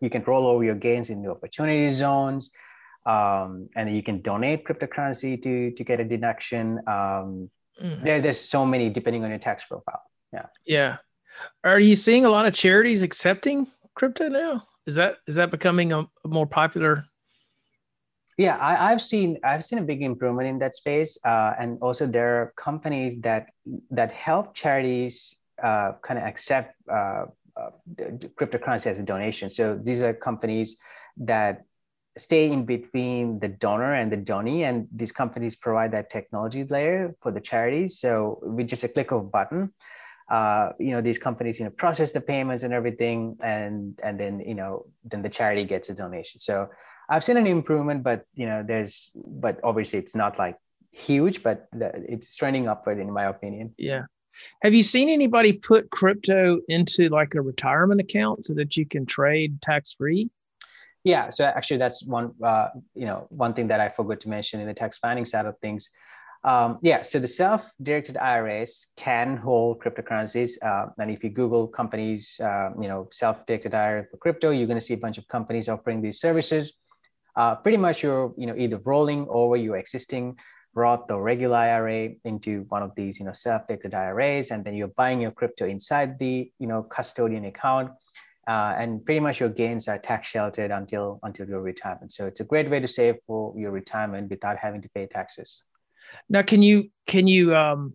You 0.00 0.10
can 0.10 0.22
roll 0.24 0.46
over 0.46 0.64
your 0.64 0.74
gains 0.74 1.10
in 1.10 1.22
the 1.22 1.30
opportunity 1.30 1.90
zones. 1.90 2.50
Um, 3.06 3.68
and 3.74 3.94
you 3.94 4.02
can 4.02 4.20
donate 4.20 4.64
cryptocurrency 4.66 5.40
to, 5.42 5.70
to 5.70 5.84
get 5.84 5.98
a 5.98 6.04
deduction. 6.04 6.78
Um, 6.86 7.50
mm. 7.82 8.04
there, 8.04 8.20
there's 8.20 8.40
so 8.40 8.66
many 8.66 8.90
depending 8.90 9.24
on 9.24 9.30
your 9.30 9.38
tax 9.38 9.64
profile. 9.64 10.02
Yeah. 10.32 10.46
Yeah. 10.66 10.96
Are 11.64 11.80
you 11.80 11.96
seeing 11.96 12.24
a 12.24 12.30
lot 12.30 12.46
of 12.46 12.54
charities 12.54 13.02
accepting 13.02 13.66
crypto 13.94 14.28
now? 14.28 14.66
Is 14.86 14.94
that 14.96 15.18
is 15.26 15.34
that 15.36 15.50
becoming 15.50 15.92
a, 15.92 16.00
a 16.24 16.28
more 16.28 16.46
popular 16.46 17.04
yeah 18.38 18.56
I, 18.58 18.88
have 18.90 19.02
seen 19.02 19.36
i've 19.44 19.62
seen 19.62 19.78
a 19.80 19.82
big 19.82 20.00
improvement 20.00 20.48
in 20.48 20.58
that 20.60 20.74
space 20.74 21.18
uh, 21.26 21.52
and 21.58 21.78
also 21.82 22.06
there 22.06 22.40
are 22.40 22.52
companies 22.56 23.20
that 23.20 23.50
that 23.90 24.12
help 24.12 24.54
charities 24.54 25.36
uh, 25.62 25.92
kind 26.02 26.18
of 26.18 26.24
accept 26.24 26.76
uh, 26.90 27.24
uh 27.56 27.70
cryptocurrency 28.38 28.86
as 28.86 28.98
a 28.98 29.02
donation. 29.02 29.50
So 29.50 29.78
these 29.82 30.02
are 30.02 30.14
companies 30.14 30.76
that 31.18 31.64
stay 32.16 32.50
in 32.50 32.64
between 32.64 33.38
the 33.38 33.48
donor 33.48 33.94
and 33.94 34.12
the 34.12 34.16
donee, 34.16 34.62
and 34.62 34.88
these 34.94 35.12
companies 35.12 35.56
provide 35.56 35.92
that 35.92 36.10
technology 36.10 36.64
layer 36.64 37.14
for 37.20 37.30
the 37.30 37.40
charities. 37.40 37.98
So 37.98 38.40
with 38.42 38.68
just 38.68 38.84
a 38.84 38.88
click 38.88 39.10
of 39.12 39.20
a 39.20 39.24
button, 39.24 39.72
uh, 40.30 40.70
you 40.78 40.90
know 40.90 41.00
these 41.00 41.18
companies 41.18 41.58
you 41.58 41.64
know 41.64 41.70
process 41.70 42.12
the 42.12 42.20
payments 42.20 42.62
and 42.62 42.72
everything, 42.74 43.36
and 43.40 43.98
and 44.02 44.18
then 44.18 44.40
you 44.40 44.54
know 44.54 44.86
then 45.04 45.22
the 45.22 45.28
charity 45.28 45.64
gets 45.64 45.88
a 45.88 45.94
donation. 45.94 46.40
So 46.40 46.68
I've 47.08 47.24
seen 47.24 47.36
an 47.36 47.46
improvement, 47.46 48.02
but 48.02 48.26
you 48.34 48.46
know 48.46 48.62
there's 48.66 49.10
but 49.14 49.58
obviously 49.64 49.98
it's 49.98 50.14
not 50.14 50.38
like 50.38 50.56
huge, 50.92 51.42
but 51.42 51.68
it's 51.72 52.36
trending 52.36 52.68
upward 52.68 52.98
in 52.98 53.10
my 53.10 53.24
opinion. 53.24 53.74
Yeah. 53.78 54.02
Have 54.62 54.74
you 54.74 54.82
seen 54.82 55.08
anybody 55.08 55.52
put 55.52 55.90
crypto 55.90 56.60
into 56.68 57.08
like 57.08 57.34
a 57.34 57.40
retirement 57.40 58.00
account 58.00 58.44
so 58.44 58.54
that 58.54 58.76
you 58.76 58.86
can 58.86 59.06
trade 59.06 59.60
tax 59.62 59.92
free? 59.92 60.30
Yeah, 61.04 61.30
so 61.30 61.44
actually 61.44 61.78
that's 61.78 62.04
one 62.04 62.34
uh, 62.42 62.68
you 62.94 63.06
know 63.06 63.26
one 63.30 63.54
thing 63.54 63.68
that 63.68 63.80
I 63.80 63.88
forgot 63.88 64.20
to 64.22 64.28
mention 64.28 64.60
in 64.60 64.66
the 64.66 64.74
tax 64.74 64.98
planning 64.98 65.24
side 65.24 65.46
of 65.46 65.58
things. 65.58 65.88
Um, 66.44 66.78
yeah, 66.82 67.02
so 67.02 67.18
the 67.18 67.28
self-directed 67.28 68.16
IRAs 68.16 68.88
can 68.96 69.36
hold 69.36 69.80
cryptocurrencies, 69.80 70.52
uh, 70.62 70.86
and 70.98 71.10
if 71.10 71.24
you 71.24 71.30
Google 71.30 71.66
companies, 71.66 72.40
uh, 72.40 72.70
you 72.80 72.86
know, 72.86 73.08
self-directed 73.10 73.74
IRA 73.74 74.04
for 74.08 74.18
crypto, 74.18 74.50
you're 74.50 74.68
going 74.68 74.78
to 74.78 74.84
see 74.84 74.94
a 74.94 74.98
bunch 74.98 75.18
of 75.18 75.26
companies 75.26 75.68
offering 75.68 76.00
these 76.00 76.20
services. 76.20 76.74
Uh, 77.34 77.54
pretty 77.56 77.78
much, 77.78 78.02
you're 78.02 78.32
you 78.36 78.46
know 78.46 78.54
either 78.56 78.78
rolling 78.78 79.26
over 79.30 79.56
your 79.56 79.76
existing 79.76 80.36
Roth 80.74 81.06
the 81.08 81.18
regular 81.18 81.56
IRA 81.56 82.10
into 82.24 82.64
one 82.68 82.82
of 82.82 82.94
these, 82.94 83.18
you 83.18 83.26
know, 83.26 83.32
self-directed 83.32 83.94
IRAs, 83.94 84.50
and 84.50 84.64
then 84.64 84.74
you're 84.74 84.88
buying 84.88 85.20
your 85.20 85.30
crypto 85.30 85.66
inside 85.66 86.18
the, 86.18 86.50
you 86.58 86.66
know, 86.66 86.82
custodian 86.82 87.46
account, 87.46 87.90
uh, 88.46 88.74
and 88.78 89.04
pretty 89.04 89.20
much 89.20 89.40
your 89.40 89.48
gains 89.48 89.88
are 89.88 89.98
tax 89.98 90.28
sheltered 90.28 90.70
until 90.70 91.18
until 91.22 91.48
your 91.48 91.60
retirement. 91.60 92.12
So 92.12 92.26
it's 92.26 92.40
a 92.40 92.44
great 92.44 92.70
way 92.70 92.80
to 92.80 92.88
save 92.88 93.16
for 93.26 93.54
your 93.58 93.70
retirement 93.70 94.30
without 94.30 94.56
having 94.58 94.82
to 94.82 94.88
pay 94.90 95.06
taxes. 95.06 95.64
Now, 96.28 96.42
can 96.42 96.62
you 96.62 96.90
can 97.06 97.26
you 97.26 97.54
um, 97.54 97.94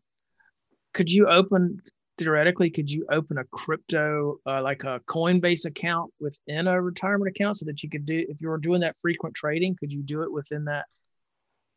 could 0.93 1.09
you 1.09 1.27
open 1.27 1.81
theoretically 2.19 2.69
could 2.69 2.91
you 2.91 3.07
open 3.11 3.39
a 3.39 3.43
crypto 3.45 4.37
uh, 4.45 4.61
like 4.61 4.83
a 4.83 4.99
Coinbase 5.07 5.65
account 5.65 6.11
within 6.19 6.67
a 6.67 6.79
retirement 6.79 7.29
account 7.29 7.57
so 7.57 7.65
that 7.65 7.81
you 7.81 7.89
could 7.89 8.05
do 8.05 8.25
if 8.29 8.39
you 8.39 8.49
were 8.49 8.57
doing 8.57 8.81
that 8.81 8.97
frequent 9.01 9.35
trading? 9.35 9.75
Could 9.79 9.91
you 9.91 10.03
do 10.03 10.21
it 10.21 10.31
within 10.31 10.65
that 10.65 10.85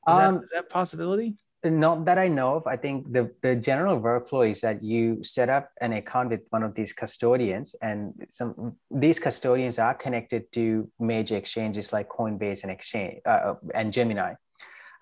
is, 0.09 0.15
um, 0.15 0.35
that, 0.35 0.43
is 0.45 0.51
that 0.55 0.71
possibility? 0.71 1.37
Not 1.65 2.05
that 2.05 2.19
I 2.19 2.29
know 2.29 2.57
of. 2.57 2.67
I 2.67 2.77
think 2.77 3.13
the, 3.13 3.33
the 3.43 3.57
general 3.57 4.01
workflow 4.01 4.49
is 4.49 4.61
that 4.61 4.83
you 4.83 5.25
set 5.25 5.49
up 5.49 5.71
an 5.81 5.95
account 5.95 6.31
with 6.31 6.43
one 6.51 6.63
of 6.63 6.75
these 6.75 6.93
custodians, 6.93 7.75
and 7.83 8.13
some 8.29 8.77
these 8.91 9.19
custodians 9.19 9.79
are 9.79 9.95
connected 9.95 10.53
to 10.53 10.89
major 11.01 11.37
exchanges 11.37 11.93
like 11.93 12.09
Coinbase 12.09 12.63
and 12.63 12.71
Exchange 12.71 13.21
uh, 13.27 13.55
and 13.75 13.93
Gemini. 13.93 14.35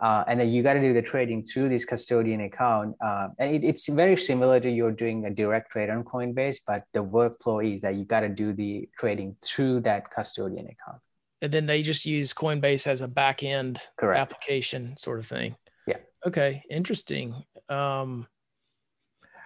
Uh, 0.00 0.24
and 0.26 0.40
then 0.40 0.50
you 0.50 0.62
got 0.62 0.74
to 0.74 0.80
do 0.80 0.92
the 0.92 1.02
trading 1.02 1.42
through 1.44 1.68
this 1.68 1.84
custodian 1.84 2.40
account. 2.42 2.96
Uh, 3.04 3.28
and 3.38 3.54
it, 3.54 3.64
it's 3.64 3.88
very 3.88 4.16
similar 4.16 4.58
to 4.60 4.70
you're 4.70 4.90
doing 4.92 5.24
a 5.26 5.30
direct 5.30 5.70
trade 5.70 5.88
on 5.88 6.02
Coinbase, 6.02 6.58
but 6.66 6.84
the 6.92 7.04
workflow 7.04 7.74
is 7.74 7.82
that 7.82 7.94
you 7.94 8.04
got 8.04 8.20
to 8.20 8.28
do 8.28 8.52
the 8.52 8.88
trading 8.98 9.36
through 9.42 9.80
that 9.80 10.10
custodian 10.10 10.66
account. 10.66 11.00
And 11.44 11.52
then 11.52 11.66
they 11.66 11.82
just 11.82 12.06
use 12.06 12.32
Coinbase 12.32 12.86
as 12.86 13.02
a 13.02 13.06
back 13.06 13.42
end 13.42 13.78
Correct. 13.98 14.18
application 14.18 14.96
sort 14.96 15.18
of 15.18 15.26
thing. 15.26 15.56
Yeah. 15.86 15.98
Okay. 16.26 16.62
Interesting. 16.70 17.44
Um, 17.68 18.26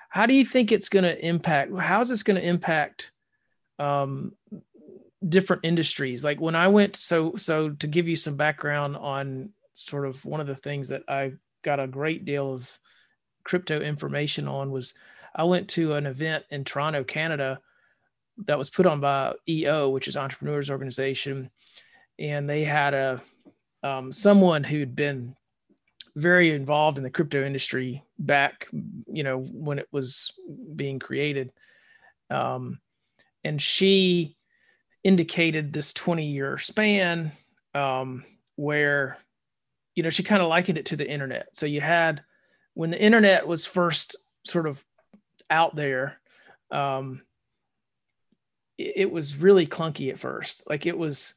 how 0.08 0.26
do 0.26 0.32
you 0.32 0.44
think 0.44 0.70
it's 0.70 0.88
going 0.88 1.02
to 1.02 1.26
impact? 1.26 1.76
How 1.76 2.00
is 2.00 2.08
this 2.08 2.22
going 2.22 2.40
to 2.40 2.46
impact 2.46 3.10
um, 3.80 4.36
different 5.28 5.64
industries? 5.64 6.22
Like 6.22 6.40
when 6.40 6.54
I 6.54 6.68
went, 6.68 6.94
so 6.94 7.34
so 7.34 7.70
to 7.70 7.88
give 7.88 8.06
you 8.06 8.14
some 8.14 8.36
background 8.36 8.96
on 8.96 9.50
sort 9.74 10.06
of 10.06 10.24
one 10.24 10.40
of 10.40 10.46
the 10.46 10.54
things 10.54 10.90
that 10.90 11.02
I 11.08 11.32
got 11.62 11.80
a 11.80 11.88
great 11.88 12.24
deal 12.24 12.54
of 12.54 12.78
crypto 13.42 13.80
information 13.80 14.46
on 14.46 14.70
was 14.70 14.94
I 15.34 15.42
went 15.44 15.68
to 15.70 15.94
an 15.94 16.06
event 16.06 16.44
in 16.48 16.62
Toronto, 16.62 17.02
Canada 17.02 17.58
that 18.46 18.56
was 18.56 18.70
put 18.70 18.86
on 18.86 19.00
by 19.00 19.34
EO, 19.48 19.88
which 19.88 20.06
is 20.06 20.16
Entrepreneurs 20.16 20.70
Organization, 20.70 21.50
and 22.18 22.48
they 22.48 22.64
had 22.64 22.94
a 22.94 23.22
um, 23.82 24.12
someone 24.12 24.64
who'd 24.64 24.96
been 24.96 25.36
very 26.16 26.50
involved 26.50 26.98
in 26.98 27.04
the 27.04 27.10
crypto 27.10 27.44
industry 27.44 28.02
back, 28.18 28.66
you 29.06 29.22
know, 29.22 29.38
when 29.38 29.78
it 29.78 29.86
was 29.92 30.32
being 30.74 30.98
created. 30.98 31.52
Um, 32.28 32.80
and 33.44 33.62
she 33.62 34.36
indicated 35.04 35.72
this 35.72 35.92
20 35.92 36.26
year 36.26 36.58
span 36.58 37.30
um, 37.74 38.24
where 38.56 39.18
you 39.98 40.04
know, 40.04 40.10
she 40.10 40.22
kind 40.22 40.40
of 40.40 40.48
likened 40.48 40.78
it 40.78 40.86
to 40.86 40.96
the 40.96 41.10
internet. 41.10 41.48
So 41.54 41.66
you 41.66 41.80
had 41.80 42.22
when 42.74 42.90
the 42.90 43.02
internet 43.02 43.48
was 43.48 43.64
first 43.64 44.14
sort 44.46 44.68
of 44.68 44.80
out 45.50 45.74
there, 45.74 46.20
um, 46.70 47.22
it, 48.78 48.92
it 48.94 49.10
was 49.10 49.36
really 49.36 49.66
clunky 49.66 50.10
at 50.10 50.20
first. 50.20 50.70
Like 50.70 50.86
it 50.86 50.96
was 50.96 51.34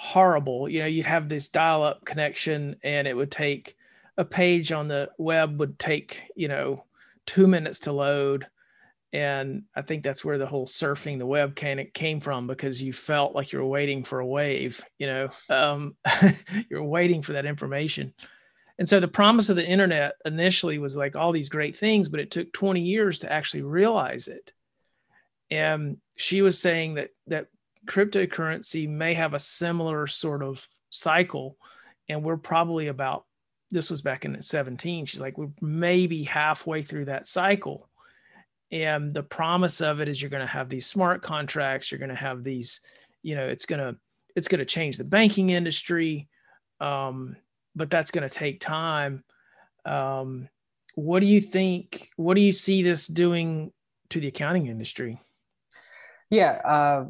horrible. 0.00 0.68
You 0.68 0.78
know, 0.78 0.86
you'd 0.86 1.06
have 1.06 1.28
this 1.28 1.48
dial 1.48 1.82
up 1.82 2.04
connection 2.04 2.76
and 2.84 3.08
it 3.08 3.16
would 3.16 3.32
take 3.32 3.76
a 4.16 4.24
page 4.24 4.70
on 4.70 4.86
the 4.86 5.10
web 5.18 5.58
would 5.58 5.76
take, 5.76 6.22
you 6.36 6.46
know, 6.46 6.84
two 7.26 7.48
minutes 7.48 7.80
to 7.80 7.92
load. 7.92 8.46
And 9.12 9.64
i 9.74 9.82
think 9.82 10.04
that's 10.04 10.24
where 10.24 10.38
the 10.38 10.46
whole 10.46 10.66
surfing 10.66 11.18
the 11.18 11.26
web 11.26 11.56
can 11.56 11.78
it 11.78 11.94
came 11.94 12.20
from 12.20 12.46
because 12.46 12.82
you 12.82 12.92
felt 12.92 13.34
like 13.34 13.50
you 13.50 13.58
were 13.58 13.66
waiting 13.66 14.04
for 14.04 14.20
a 14.20 14.26
wave 14.26 14.84
you 14.98 15.06
know 15.06 15.28
um, 15.48 15.96
you're 16.68 16.84
waiting 16.84 17.22
for 17.22 17.32
that 17.32 17.46
information. 17.46 18.12
And 18.78 18.86
so 18.88 19.00
the 19.00 19.08
promise 19.08 19.48
of 19.48 19.56
the 19.56 19.66
internet 19.66 20.12
initially 20.26 20.78
was 20.78 20.94
like 20.94 21.16
all 21.16 21.32
these 21.32 21.48
great 21.48 21.74
things 21.76 22.08
but 22.08 22.20
it 22.20 22.30
took 22.30 22.52
20 22.52 22.82
years 22.82 23.20
to 23.20 23.32
actually 23.32 23.62
realize 23.62 24.28
it. 24.28 24.52
And 25.50 25.96
she 26.14 26.42
was 26.42 26.60
saying 26.60 26.94
that 26.94 27.08
that 27.28 27.46
cryptocurrency 27.88 28.88
may 28.88 29.14
have 29.14 29.34
a 29.34 29.38
similar 29.38 30.06
sort 30.06 30.42
of 30.42 30.66
cycle 30.90 31.56
and 32.08 32.22
we're 32.22 32.36
probably 32.36 32.88
about 32.88 33.24
this 33.70 33.90
was 33.90 34.00
back 34.00 34.24
in 34.24 34.40
17 34.40 35.06
she's 35.06 35.20
like 35.20 35.36
we're 35.36 35.50
maybe 35.60 36.24
halfway 36.24 36.82
through 36.82 37.06
that 37.06 37.26
cycle. 37.26 37.88
And 38.70 39.14
the 39.14 39.22
promise 39.22 39.80
of 39.80 40.00
it 40.00 40.08
is 40.08 40.20
you're 40.20 40.30
going 40.30 40.46
to 40.46 40.52
have 40.52 40.68
these 40.68 40.86
smart 40.86 41.22
contracts 41.22 41.90
you're 41.90 41.98
going 41.98 42.10
to 42.10 42.14
have 42.14 42.44
these 42.44 42.80
you 43.22 43.34
know 43.34 43.46
it's 43.46 43.64
going 43.64 43.80
to 43.80 43.98
it's 44.36 44.48
going 44.48 44.58
to 44.58 44.66
change 44.66 44.98
the 44.98 45.04
banking 45.04 45.50
industry 45.50 46.28
um, 46.80 47.36
but 47.74 47.90
that's 47.90 48.10
going 48.10 48.28
to 48.28 48.34
take 48.34 48.60
time. 48.60 49.24
Um, 49.84 50.48
what 50.94 51.20
do 51.20 51.26
you 51.26 51.40
think 51.40 52.10
what 52.16 52.34
do 52.34 52.40
you 52.40 52.52
see 52.52 52.82
this 52.82 53.06
doing 53.06 53.72
to 54.10 54.20
the 54.20 54.28
accounting 54.28 54.66
industry? 54.66 55.20
Yeah 56.28 56.60
uh, 56.64 57.04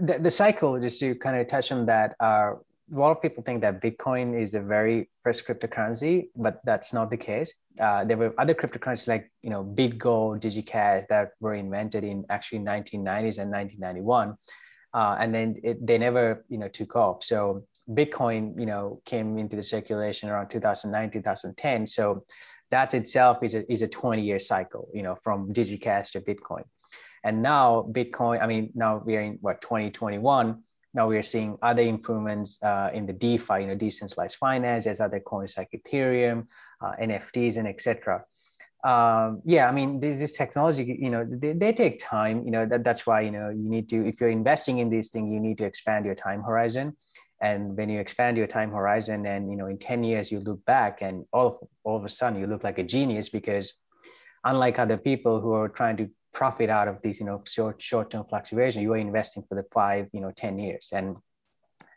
the, 0.00 0.18
the 0.18 0.30
cycle 0.30 0.78
just 0.80 1.00
to 1.00 1.14
kind 1.16 1.36
of 1.36 1.46
touch 1.46 1.72
on 1.72 1.86
that 1.86 2.14
uh, 2.20 2.52
a 2.92 2.98
lot 2.98 3.10
of 3.10 3.22
people 3.22 3.42
think 3.42 3.62
that 3.62 3.80
Bitcoin 3.80 4.38
is 4.40 4.54
a 4.54 4.60
very 4.60 5.08
first 5.22 5.46
cryptocurrency, 5.46 6.28
but 6.36 6.60
that's 6.64 6.92
not 6.92 7.10
the 7.10 7.16
case. 7.16 7.54
Uh, 7.80 8.04
there 8.04 8.16
were 8.16 8.34
other 8.38 8.54
cryptocurrencies 8.54 9.08
like 9.08 9.32
you 9.42 9.50
know 9.50 9.64
BitGo, 9.64 10.40
DigiCash 10.40 11.08
that 11.08 11.30
were 11.40 11.54
invented 11.54 12.04
in 12.04 12.24
actually 12.28 12.58
1990s 12.58 13.38
and 13.38 13.50
1991, 13.50 14.36
uh, 14.94 15.16
and 15.18 15.34
then 15.34 15.56
it, 15.62 15.86
they 15.86 15.96
never 15.96 16.44
you 16.48 16.58
know 16.58 16.68
took 16.68 16.94
off. 16.94 17.24
So 17.24 17.64
Bitcoin 17.90 18.58
you 18.58 18.66
know 18.66 19.00
came 19.06 19.38
into 19.38 19.56
the 19.56 19.62
circulation 19.62 20.28
around 20.28 20.48
2009 20.48 21.10
2010. 21.10 21.86
So 21.86 22.24
that 22.70 22.92
itself 22.92 23.42
is 23.42 23.54
a 23.54 23.70
is 23.72 23.82
a 23.82 23.88
20 23.88 24.22
year 24.22 24.38
cycle. 24.38 24.88
You 24.92 25.02
know 25.02 25.16
from 25.22 25.52
DigiCash 25.52 26.10
to 26.12 26.20
Bitcoin, 26.20 26.64
and 27.24 27.42
now 27.42 27.86
Bitcoin. 27.90 28.42
I 28.42 28.46
mean 28.46 28.70
now 28.74 29.02
we're 29.04 29.22
in 29.22 29.38
what 29.40 29.60
2021 29.60 30.62
now 30.94 31.08
we 31.08 31.16
are 31.16 31.22
seeing 31.22 31.56
other 31.62 31.82
improvements 31.82 32.62
uh, 32.62 32.90
in 32.92 33.06
the 33.06 33.14
DeFi, 33.14 33.62
you 33.62 33.66
know, 33.66 33.74
decentralized 33.74 34.36
finance. 34.36 34.84
There's 34.84 35.00
other 35.00 35.20
coins 35.20 35.56
like 35.56 35.70
Ethereum, 35.72 36.46
uh, 36.82 36.92
NFTs, 37.00 37.56
and 37.56 37.66
etc. 37.66 38.24
Um, 38.84 39.40
yeah, 39.44 39.68
I 39.68 39.72
mean, 39.72 40.00
this, 40.00 40.18
this 40.18 40.32
technology, 40.32 40.96
you 41.00 41.08
know, 41.08 41.26
they, 41.28 41.52
they 41.52 41.72
take 41.72 41.98
time. 41.98 42.44
You 42.44 42.50
know, 42.50 42.66
that, 42.66 42.84
that's 42.84 43.06
why 43.06 43.22
you 43.22 43.30
know 43.30 43.48
you 43.48 43.68
need 43.68 43.88
to, 43.90 44.06
if 44.06 44.20
you're 44.20 44.28
investing 44.28 44.78
in 44.78 44.90
these 44.90 45.08
things, 45.08 45.32
you 45.32 45.40
need 45.40 45.58
to 45.58 45.64
expand 45.64 46.04
your 46.04 46.14
time 46.14 46.42
horizon. 46.42 46.96
And 47.40 47.76
when 47.76 47.88
you 47.88 47.98
expand 47.98 48.36
your 48.36 48.46
time 48.46 48.70
horizon, 48.70 49.24
and 49.26 49.50
you 49.50 49.56
know, 49.56 49.66
in 49.66 49.78
ten 49.78 50.04
years 50.04 50.30
you 50.30 50.40
look 50.40 50.64
back, 50.66 50.98
and 51.00 51.24
all 51.32 51.70
all 51.84 51.96
of 51.96 52.04
a 52.04 52.08
sudden 52.08 52.38
you 52.38 52.46
look 52.46 52.64
like 52.64 52.78
a 52.78 52.82
genius 52.82 53.30
because, 53.30 53.72
unlike 54.44 54.78
other 54.78 54.98
people 54.98 55.40
who 55.40 55.52
are 55.52 55.68
trying 55.70 55.96
to 55.96 56.10
profit 56.32 56.70
out 56.70 56.88
of 56.88 57.00
these, 57.02 57.20
you 57.20 57.26
know, 57.26 57.42
short 57.46 57.80
short-term 57.80 58.24
fluctuation. 58.28 58.82
You 58.82 58.92
are 58.94 58.98
investing 58.98 59.44
for 59.48 59.54
the 59.54 59.64
five, 59.72 60.08
you 60.12 60.20
know, 60.20 60.32
10 60.34 60.58
years. 60.58 60.90
And 60.92 61.16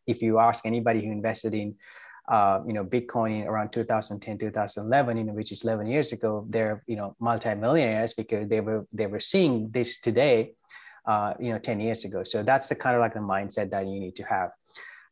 if 0.07 0.21
you 0.21 0.39
ask 0.39 0.65
anybody 0.65 1.03
who 1.03 1.11
invested 1.11 1.53
in 1.53 1.75
uh, 2.27 2.59
you 2.65 2.73
know, 2.73 2.83
Bitcoin 2.83 3.45
around 3.45 3.71
2010, 3.71 4.37
2011, 4.37 5.17
you 5.17 5.23
know, 5.23 5.33
which 5.33 5.51
is 5.51 5.63
11 5.63 5.87
years 5.87 6.11
ago, 6.11 6.45
they're, 6.49 6.83
you 6.87 6.95
know, 6.95 7.15
multimillionaires 7.19 8.13
because 8.13 8.47
they 8.49 8.61
were, 8.61 8.87
they 8.91 9.05
were 9.05 9.19
seeing 9.19 9.69
this 9.69 9.99
today, 9.99 10.53
uh, 11.05 11.33
you 11.39 11.51
know, 11.51 11.59
10 11.59 11.79
years 11.79 12.03
ago. 12.03 12.23
So 12.23 12.41
that's 12.41 12.69
the 12.69 12.75
kind 12.75 12.95
of 12.95 13.01
like 13.01 13.13
the 13.13 13.19
mindset 13.19 13.69
that 13.71 13.85
you 13.85 13.99
need 13.99 14.15
to 14.15 14.23
have. 14.23 14.49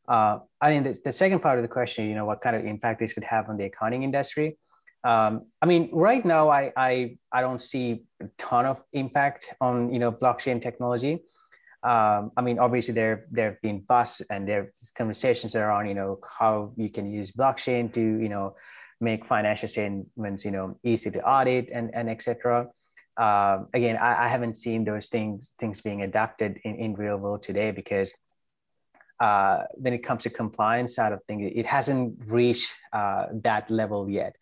Uh, 0.08 0.38
I 0.60 0.70
think 0.70 0.84
the, 0.84 1.00
the 1.04 1.12
second 1.12 1.40
part 1.40 1.58
of 1.58 1.62
the 1.62 1.68
question, 1.68 2.08
you 2.08 2.14
know, 2.14 2.24
what 2.24 2.40
kind 2.40 2.56
of 2.56 2.66
impact 2.66 3.00
this 3.00 3.14
would 3.14 3.24
have 3.24 3.48
on 3.48 3.56
the 3.56 3.64
accounting 3.64 4.02
industry. 4.02 4.58
Um, 5.04 5.46
I 5.60 5.66
mean, 5.66 5.90
right 5.92 6.24
now, 6.24 6.48
I, 6.48 6.72
I 6.76 7.18
I 7.30 7.42
don't 7.42 7.60
see 7.60 8.04
a 8.22 8.28
ton 8.38 8.64
of 8.64 8.82
impact 8.94 9.52
on 9.60 9.92
you 9.92 9.98
know 9.98 10.10
blockchain 10.10 10.62
technology. 10.62 11.20
Um, 11.82 12.32
I 12.38 12.40
mean, 12.40 12.58
obviously 12.58 12.94
there 12.94 13.26
there 13.30 13.50
have 13.50 13.60
been 13.60 13.80
buzz 13.80 14.22
and 14.30 14.48
there's 14.48 14.90
conversations 14.96 15.54
around 15.54 15.88
you 15.88 15.94
know 15.94 16.18
how 16.38 16.72
you 16.76 16.88
can 16.88 17.10
use 17.10 17.32
blockchain 17.32 17.92
to 17.92 18.00
you 18.00 18.30
know 18.30 18.56
make 19.00 19.26
financial 19.26 19.68
statements 19.68 20.44
you 20.46 20.50
know 20.50 20.78
easy 20.82 21.10
to 21.10 21.20
audit 21.22 21.68
and 21.70 21.94
and 21.94 22.08
etc. 22.08 22.68
Um, 23.16 23.68
again, 23.74 23.96
I, 23.96 24.24
I, 24.24 24.28
haven't 24.28 24.58
seen 24.58 24.84
those 24.84 25.06
things 25.06 25.52
things 25.60 25.80
being 25.80 26.02
adapted 26.02 26.58
in, 26.64 26.74
in 26.74 26.94
real 26.94 27.16
world 27.16 27.44
today 27.44 27.70
because 27.70 28.12
uh, 29.20 29.64
when 29.74 29.92
it 29.92 30.02
comes 30.02 30.24
to 30.24 30.30
compliance 30.30 30.96
side 30.96 31.12
of 31.12 31.22
things, 31.28 31.52
it 31.54 31.64
hasn't 31.64 32.18
reached 32.26 32.72
uh, 32.92 33.26
that 33.44 33.70
level 33.70 34.10
yet 34.10 34.34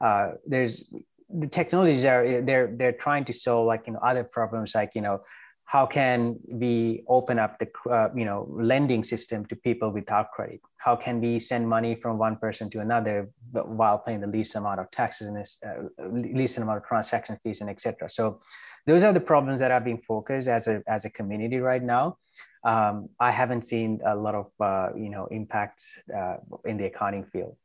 uh, 0.00 0.32
there's 0.46 0.84
the 1.28 1.46
technologies 1.46 2.04
are 2.04 2.42
they're 2.42 2.72
they're 2.76 2.92
trying 2.92 3.24
to 3.24 3.32
solve 3.32 3.66
like 3.66 3.86
you 3.86 3.92
know 3.92 3.98
other 4.00 4.24
problems 4.24 4.74
like 4.74 4.92
you 4.94 5.00
know 5.00 5.20
how 5.64 5.84
can 5.84 6.38
we 6.46 7.02
open 7.08 7.40
up 7.40 7.58
the 7.58 7.68
uh, 7.90 8.08
you 8.14 8.24
know 8.24 8.46
lending 8.48 9.02
system 9.02 9.44
to 9.46 9.56
people 9.56 9.90
without 9.90 10.30
credit? 10.30 10.60
How 10.78 10.94
can 10.94 11.20
we 11.20 11.40
send 11.40 11.68
money 11.68 11.96
from 11.96 12.18
one 12.18 12.36
person 12.36 12.70
to 12.70 12.78
another 12.78 13.28
while 13.50 13.98
paying 13.98 14.20
the 14.20 14.28
least 14.28 14.54
amount 14.54 14.78
of 14.78 14.88
taxes 14.92 15.26
and 15.26 15.36
uh, 15.38 16.36
least 16.38 16.56
amount 16.58 16.78
of 16.78 16.84
transaction 16.86 17.36
fees 17.42 17.60
and 17.60 17.68
etc 17.68 18.08
so 18.08 18.40
those 18.86 19.02
are 19.02 19.12
the 19.12 19.20
problems 19.20 19.58
that 19.58 19.72
are 19.72 19.80
being 19.80 19.98
focused 19.98 20.46
as 20.46 20.68
a 20.68 20.82
as 20.86 21.04
a 21.04 21.10
community 21.10 21.58
right 21.58 21.82
now. 21.82 22.16
Um, 22.64 23.08
i 23.20 23.30
haven't 23.30 23.62
seen 23.62 24.00
a 24.06 24.14
lot 24.14 24.34
of 24.36 24.46
uh, 24.60 24.88
you 24.96 25.10
know 25.10 25.26
impacts 25.26 25.98
uh, 26.16 26.36
in 26.64 26.76
the 26.76 26.84
accounting 26.84 27.24
field. 27.24 27.56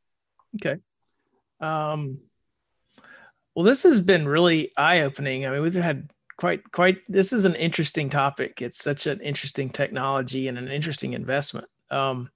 Okay 0.56 0.82
um, 1.62 2.19
well, 3.56 3.65
this 3.65 3.84
has 3.84 4.02
been 4.02 4.28
really 4.28 4.71
eye 4.78 5.02
opening. 5.02 5.45
I 5.45 5.52
mean, 5.52 5.62
we've 5.62 5.74
had 5.74 6.10
quite 6.38 6.71
quite. 6.71 7.00
This 7.08 7.34
is 7.34 7.45
an 7.45 7.56
interesting 7.56 8.10
topic. 8.10 8.62
It's 8.62 8.82
such 8.82 9.08
an 9.08 9.19
interesting 9.21 9.69
technology 9.69 10.47
and 10.47 10.58
an 10.58 10.69
interesting 10.69 11.13
investment. 11.13 11.67
Um, 11.89 12.30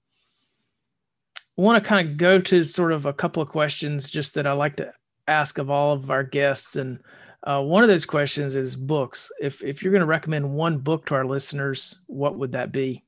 I 1.58 1.62
want 1.62 1.82
to 1.82 1.88
kind 1.88 2.08
of 2.08 2.16
go 2.16 2.38
to 2.38 2.64
sort 2.64 2.92
of 2.92 3.06
a 3.06 3.14
couple 3.14 3.42
of 3.42 3.48
questions 3.48 4.10
just 4.10 4.34
that 4.34 4.46
I 4.46 4.52
like 4.52 4.76
to 4.76 4.92
ask 5.26 5.58
of 5.58 5.70
all 5.70 5.92
of 5.94 6.10
our 6.10 6.22
guests, 6.22 6.76
and 6.76 7.00
uh, 7.42 7.62
one 7.62 7.82
of 7.82 7.88
those 7.88 8.06
questions 8.06 8.56
is 8.56 8.76
books. 8.76 9.30
If 9.40 9.64
if 9.64 9.82
you're 9.82 9.92
going 9.92 10.00
to 10.00 10.06
recommend 10.06 10.50
one 10.50 10.78
book 10.78 11.06
to 11.06 11.14
our 11.14 11.24
listeners, 11.24 11.98
what 12.06 12.38
would 12.38 12.52
that 12.52 12.72
be? 12.72 13.04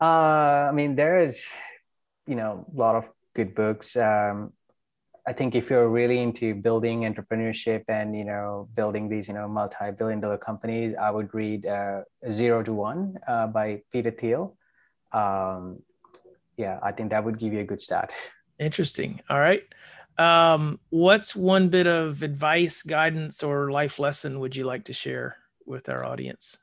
Uh, 0.00 0.68
I 0.68 0.72
mean, 0.72 0.96
there 0.96 1.20
is, 1.20 1.46
you 2.26 2.34
know, 2.34 2.66
a 2.72 2.76
lot 2.76 2.94
of 2.94 3.04
good 3.34 3.54
books. 3.54 3.96
Um, 3.96 4.52
I 5.26 5.32
think 5.32 5.54
if 5.54 5.70
you're 5.70 5.88
really 5.88 6.20
into 6.20 6.54
building 6.54 7.00
entrepreneurship 7.02 7.84
and 7.88 8.16
you 8.16 8.24
know 8.24 8.68
building 8.74 9.08
these 9.08 9.28
you 9.28 9.34
know 9.34 9.48
multi-billion 9.48 10.20
dollar 10.20 10.38
companies, 10.38 10.94
I 11.00 11.10
would 11.10 11.32
read 11.34 11.66
uh, 11.66 12.02
Zero 12.30 12.62
to 12.62 12.72
One 12.72 13.18
uh, 13.26 13.46
by 13.46 13.82
Peter 13.90 14.10
Thiel. 14.10 14.56
Um, 15.12 15.82
yeah, 16.56 16.78
I 16.82 16.92
think 16.92 17.10
that 17.10 17.24
would 17.24 17.38
give 17.38 17.52
you 17.52 17.60
a 17.60 17.64
good 17.64 17.80
start. 17.80 18.12
Interesting. 18.58 19.20
All 19.28 19.40
right. 19.40 19.62
Um, 20.18 20.78
what's 20.90 21.34
one 21.34 21.70
bit 21.70 21.86
of 21.86 22.22
advice, 22.22 22.82
guidance, 22.82 23.42
or 23.42 23.72
life 23.72 23.98
lesson 23.98 24.38
would 24.40 24.54
you 24.54 24.64
like 24.64 24.84
to 24.84 24.92
share 24.92 25.36
with 25.66 25.88
our 25.88 26.04
audience? 26.04 26.56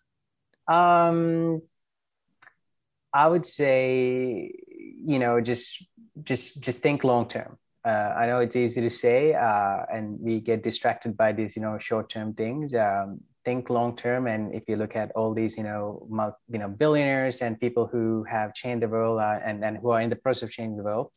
Um, 0.67 1.61
I 3.13 3.27
would 3.27 3.45
say, 3.45 4.53
you 4.67 5.19
know, 5.19 5.41
just 5.41 5.83
just 6.23 6.61
just 6.61 6.81
think 6.81 7.03
long 7.03 7.27
term. 7.27 7.57
Uh, 7.83 8.13
I 8.15 8.27
know 8.27 8.39
it's 8.39 8.55
easy 8.55 8.81
to 8.81 8.89
say, 8.89 9.33
uh, 9.33 9.85
and 9.91 10.19
we 10.19 10.39
get 10.39 10.61
distracted 10.61 11.17
by 11.17 11.31
these, 11.31 11.55
you 11.55 11.61
know, 11.61 11.79
short 11.79 12.09
term 12.09 12.33
things. 12.33 12.73
Um, 12.75 13.21
think 13.43 13.71
long 13.71 13.95
term, 13.95 14.27
and 14.27 14.53
if 14.53 14.69
you 14.69 14.75
look 14.75 14.95
at 14.95 15.11
all 15.13 15.33
these, 15.33 15.57
you 15.57 15.63
know, 15.63 16.05
multi, 16.09 16.37
you 16.51 16.59
know, 16.59 16.69
billionaires 16.69 17.41
and 17.41 17.59
people 17.59 17.87
who 17.87 18.23
have 18.29 18.53
changed 18.53 18.83
the 18.83 18.87
world 18.87 19.19
uh, 19.19 19.39
and 19.43 19.65
and 19.65 19.77
who 19.77 19.89
are 19.89 20.01
in 20.01 20.09
the 20.11 20.15
process 20.15 20.43
of 20.43 20.51
changing 20.51 20.77
the 20.77 20.83
world, 20.83 21.11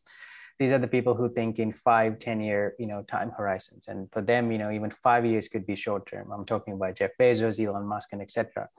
these 0.57 0.71
are 0.71 0.79
the 0.79 0.87
people 0.87 1.13
who 1.13 1.29
think 1.29 1.59
in 1.59 1.73
five, 1.73 2.19
10 2.19 2.39
year, 2.39 2.75
you 2.79 2.87
know, 2.87 3.03
time 3.03 3.31
horizons. 3.37 3.87
And 3.87 4.09
for 4.11 4.21
them, 4.21 4.51
you 4.51 4.57
know, 4.57 4.71
even 4.71 4.89
five 4.89 5.25
years 5.25 5.47
could 5.47 5.67
be 5.67 5.75
short 5.75 6.07
term. 6.09 6.31
I'm 6.31 6.45
talking 6.45 6.73
about 6.73 6.95
Jeff 6.95 7.11
Bezos, 7.19 7.63
Elon 7.63 7.85
Musk, 7.85 8.09
and 8.13 8.21
etc. 8.21 8.69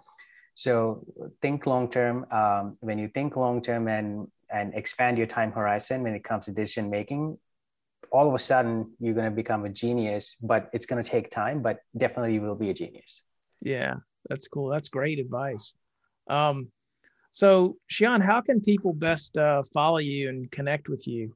So 0.55 1.05
think 1.43 1.67
long 1.67 1.91
term. 1.91 2.27
Um, 2.33 2.79
when 2.81 2.99
you 2.99 3.09
think 3.09 3.37
long 3.37 3.63
term 3.63 3.89
and 3.89 4.29
and 4.51 4.75
expand 4.75 5.19
your 5.19 5.27
time 5.27 5.53
horizon 5.53 6.03
when 6.03 6.15
it 6.15 6.25
comes 6.25 6.47
to 6.47 6.53
decision 6.53 6.89
making, 6.89 7.37
all 8.17 8.29
of 8.29 8.35
a 8.35 8.39
sudden 8.39 8.93
you're 8.99 9.15
going 9.15 9.31
to 9.31 9.37
become 9.43 9.65
a 9.65 9.69
genius. 9.69 10.37
But 10.41 10.71
it's 10.73 10.87
going 10.87 11.03
to 11.03 11.09
take 11.09 11.31
time. 11.31 11.63
But 11.63 11.81
definitely 11.97 12.35
you 12.35 12.43
will 12.43 12.55
be 12.55 12.71
a 12.71 12.75
genius. 12.75 13.23
Yeah, 13.61 13.95
that's 14.29 14.49
cool. 14.49 14.69
That's 14.71 14.89
great 14.89 15.19
advice. 15.19 15.75
Um, 16.29 16.69
so, 17.33 17.77
Shehan, 17.93 18.25
how 18.25 18.41
can 18.41 18.61
people 18.61 18.93
best 18.95 19.37
uh, 19.37 19.63
follow 19.75 19.99
you 19.99 20.31
and 20.31 20.51
connect 20.51 20.89
with 20.89 21.07
you? 21.07 21.35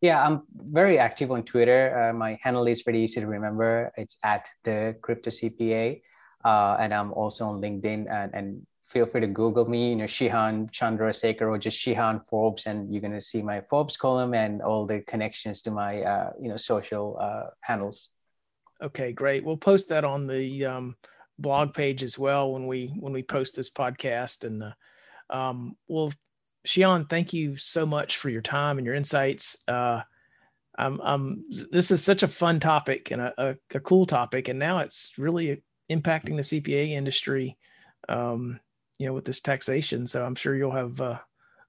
Yeah, 0.00 0.24
I'm 0.24 0.42
very 0.54 0.98
active 0.98 1.30
on 1.30 1.42
Twitter. 1.44 1.80
Uh, 1.98 2.12
my 2.12 2.38
handle 2.42 2.66
is 2.66 2.82
pretty 2.82 3.00
easy 3.00 3.20
to 3.20 3.26
remember. 3.26 3.92
It's 3.96 4.16
at 4.22 4.48
the 4.64 4.96
crypto 5.00 5.30
CPA. 5.30 6.02
Uh, 6.44 6.76
and 6.80 6.94
I'm 6.94 7.12
also 7.12 7.46
on 7.46 7.60
LinkedIn 7.60 8.10
and, 8.10 8.34
and 8.34 8.66
feel 8.88 9.06
free 9.06 9.20
to 9.20 9.26
Google 9.26 9.68
me, 9.68 9.90
you 9.90 9.96
know, 9.96 10.04
Shehan 10.04 10.70
Chandrasekera 10.70 11.42
or 11.42 11.58
just 11.58 11.78
Shehan 11.78 12.24
Forbes, 12.26 12.66
and 12.66 12.92
you're 12.92 13.02
going 13.02 13.12
to 13.12 13.20
see 13.20 13.42
my 13.42 13.60
Forbes 13.68 13.96
column 13.96 14.34
and 14.34 14.62
all 14.62 14.86
the 14.86 15.00
connections 15.00 15.62
to 15.62 15.70
my, 15.70 16.02
uh, 16.02 16.30
you 16.40 16.48
know, 16.48 16.56
social 16.56 17.18
uh, 17.20 17.50
handles. 17.60 18.10
Okay, 18.82 19.12
great. 19.12 19.44
We'll 19.44 19.56
post 19.56 19.88
that 19.90 20.04
on 20.04 20.26
the 20.26 20.64
um, 20.66 20.96
blog 21.38 21.74
page 21.74 22.02
as 22.02 22.18
well 22.18 22.52
when 22.52 22.66
we 22.66 22.94
when 22.98 23.12
we 23.12 23.22
post 23.22 23.56
this 23.56 23.70
podcast, 23.70 24.44
and 24.44 24.62
uh, 24.62 25.36
um, 25.36 25.76
we'll 25.88 26.12
Shehan, 26.66 27.08
thank 27.08 27.32
you 27.32 27.56
so 27.56 27.86
much 27.86 28.16
for 28.16 28.28
your 28.28 28.42
time 28.42 28.78
and 28.78 28.86
your 28.86 28.94
insights. 28.94 29.56
Uh, 29.66 30.02
I'm, 30.78 31.00
I'm, 31.00 31.44
this 31.70 31.90
is 31.90 32.04
such 32.04 32.22
a 32.22 32.28
fun 32.28 32.60
topic 32.60 33.10
and 33.10 33.20
a, 33.20 33.32
a, 33.38 33.54
a, 33.74 33.80
cool 33.80 34.06
topic, 34.06 34.48
and 34.48 34.58
now 34.58 34.78
it's 34.78 35.14
really 35.18 35.62
impacting 35.90 36.36
the 36.36 36.60
CPA 36.60 36.90
industry, 36.90 37.56
um, 38.08 38.60
you 38.98 39.06
know, 39.06 39.12
with 39.12 39.24
this 39.24 39.40
taxation. 39.40 40.06
So 40.06 40.24
I'm 40.24 40.34
sure 40.34 40.54
you'll 40.54 40.72
have 40.72 41.00
uh, 41.00 41.18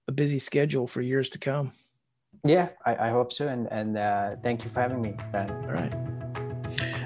a 0.07 0.11
busy 0.11 0.39
schedule 0.39 0.87
for 0.87 1.01
years 1.01 1.29
to 1.31 1.39
come. 1.39 1.73
Yeah, 2.43 2.69
I, 2.85 2.95
I 2.95 3.09
hope 3.09 3.33
so. 3.33 3.47
And, 3.47 3.67
and 3.71 3.97
uh, 3.97 4.35
thank 4.43 4.63
you 4.63 4.69
for 4.69 4.81
having 4.81 5.01
me, 5.01 5.15
All 5.33 5.71
right. 5.71 5.93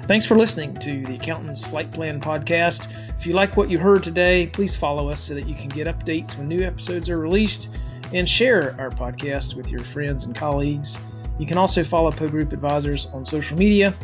Thanks 0.06 0.26
for 0.26 0.36
listening 0.36 0.74
to 0.76 1.02
the 1.04 1.14
Accountant's 1.14 1.64
Flight 1.64 1.90
Plan 1.90 2.20
podcast. 2.20 2.92
If 3.18 3.26
you 3.26 3.32
like 3.32 3.56
what 3.56 3.70
you 3.70 3.78
heard 3.78 4.04
today, 4.04 4.48
please 4.48 4.76
follow 4.76 5.08
us 5.08 5.20
so 5.20 5.32
that 5.34 5.48
you 5.48 5.54
can 5.54 5.68
get 5.68 5.86
updates 5.86 6.36
when 6.36 6.46
new 6.46 6.62
episodes 6.62 7.08
are 7.08 7.18
released 7.18 7.70
and 8.12 8.28
share 8.28 8.76
our 8.78 8.90
podcast 8.90 9.56
with 9.56 9.70
your 9.70 9.82
friends 9.82 10.24
and 10.24 10.36
colleagues. 10.36 10.98
You 11.38 11.46
can 11.46 11.56
also 11.56 11.82
follow 11.82 12.10
Poe 12.10 12.28
Group 12.28 12.52
Advisors 12.52 13.06
on 13.06 13.24
social 13.24 13.56
media. 13.56 13.94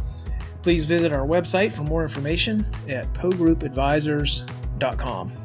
Please 0.63 0.85
visit 0.85 1.13
our 1.13 1.27
website 1.27 1.75
for 1.75 1.83
more 1.83 2.03
information 2.03 2.65
at 2.89 3.13
poegroupadvisors.com. 3.13 5.40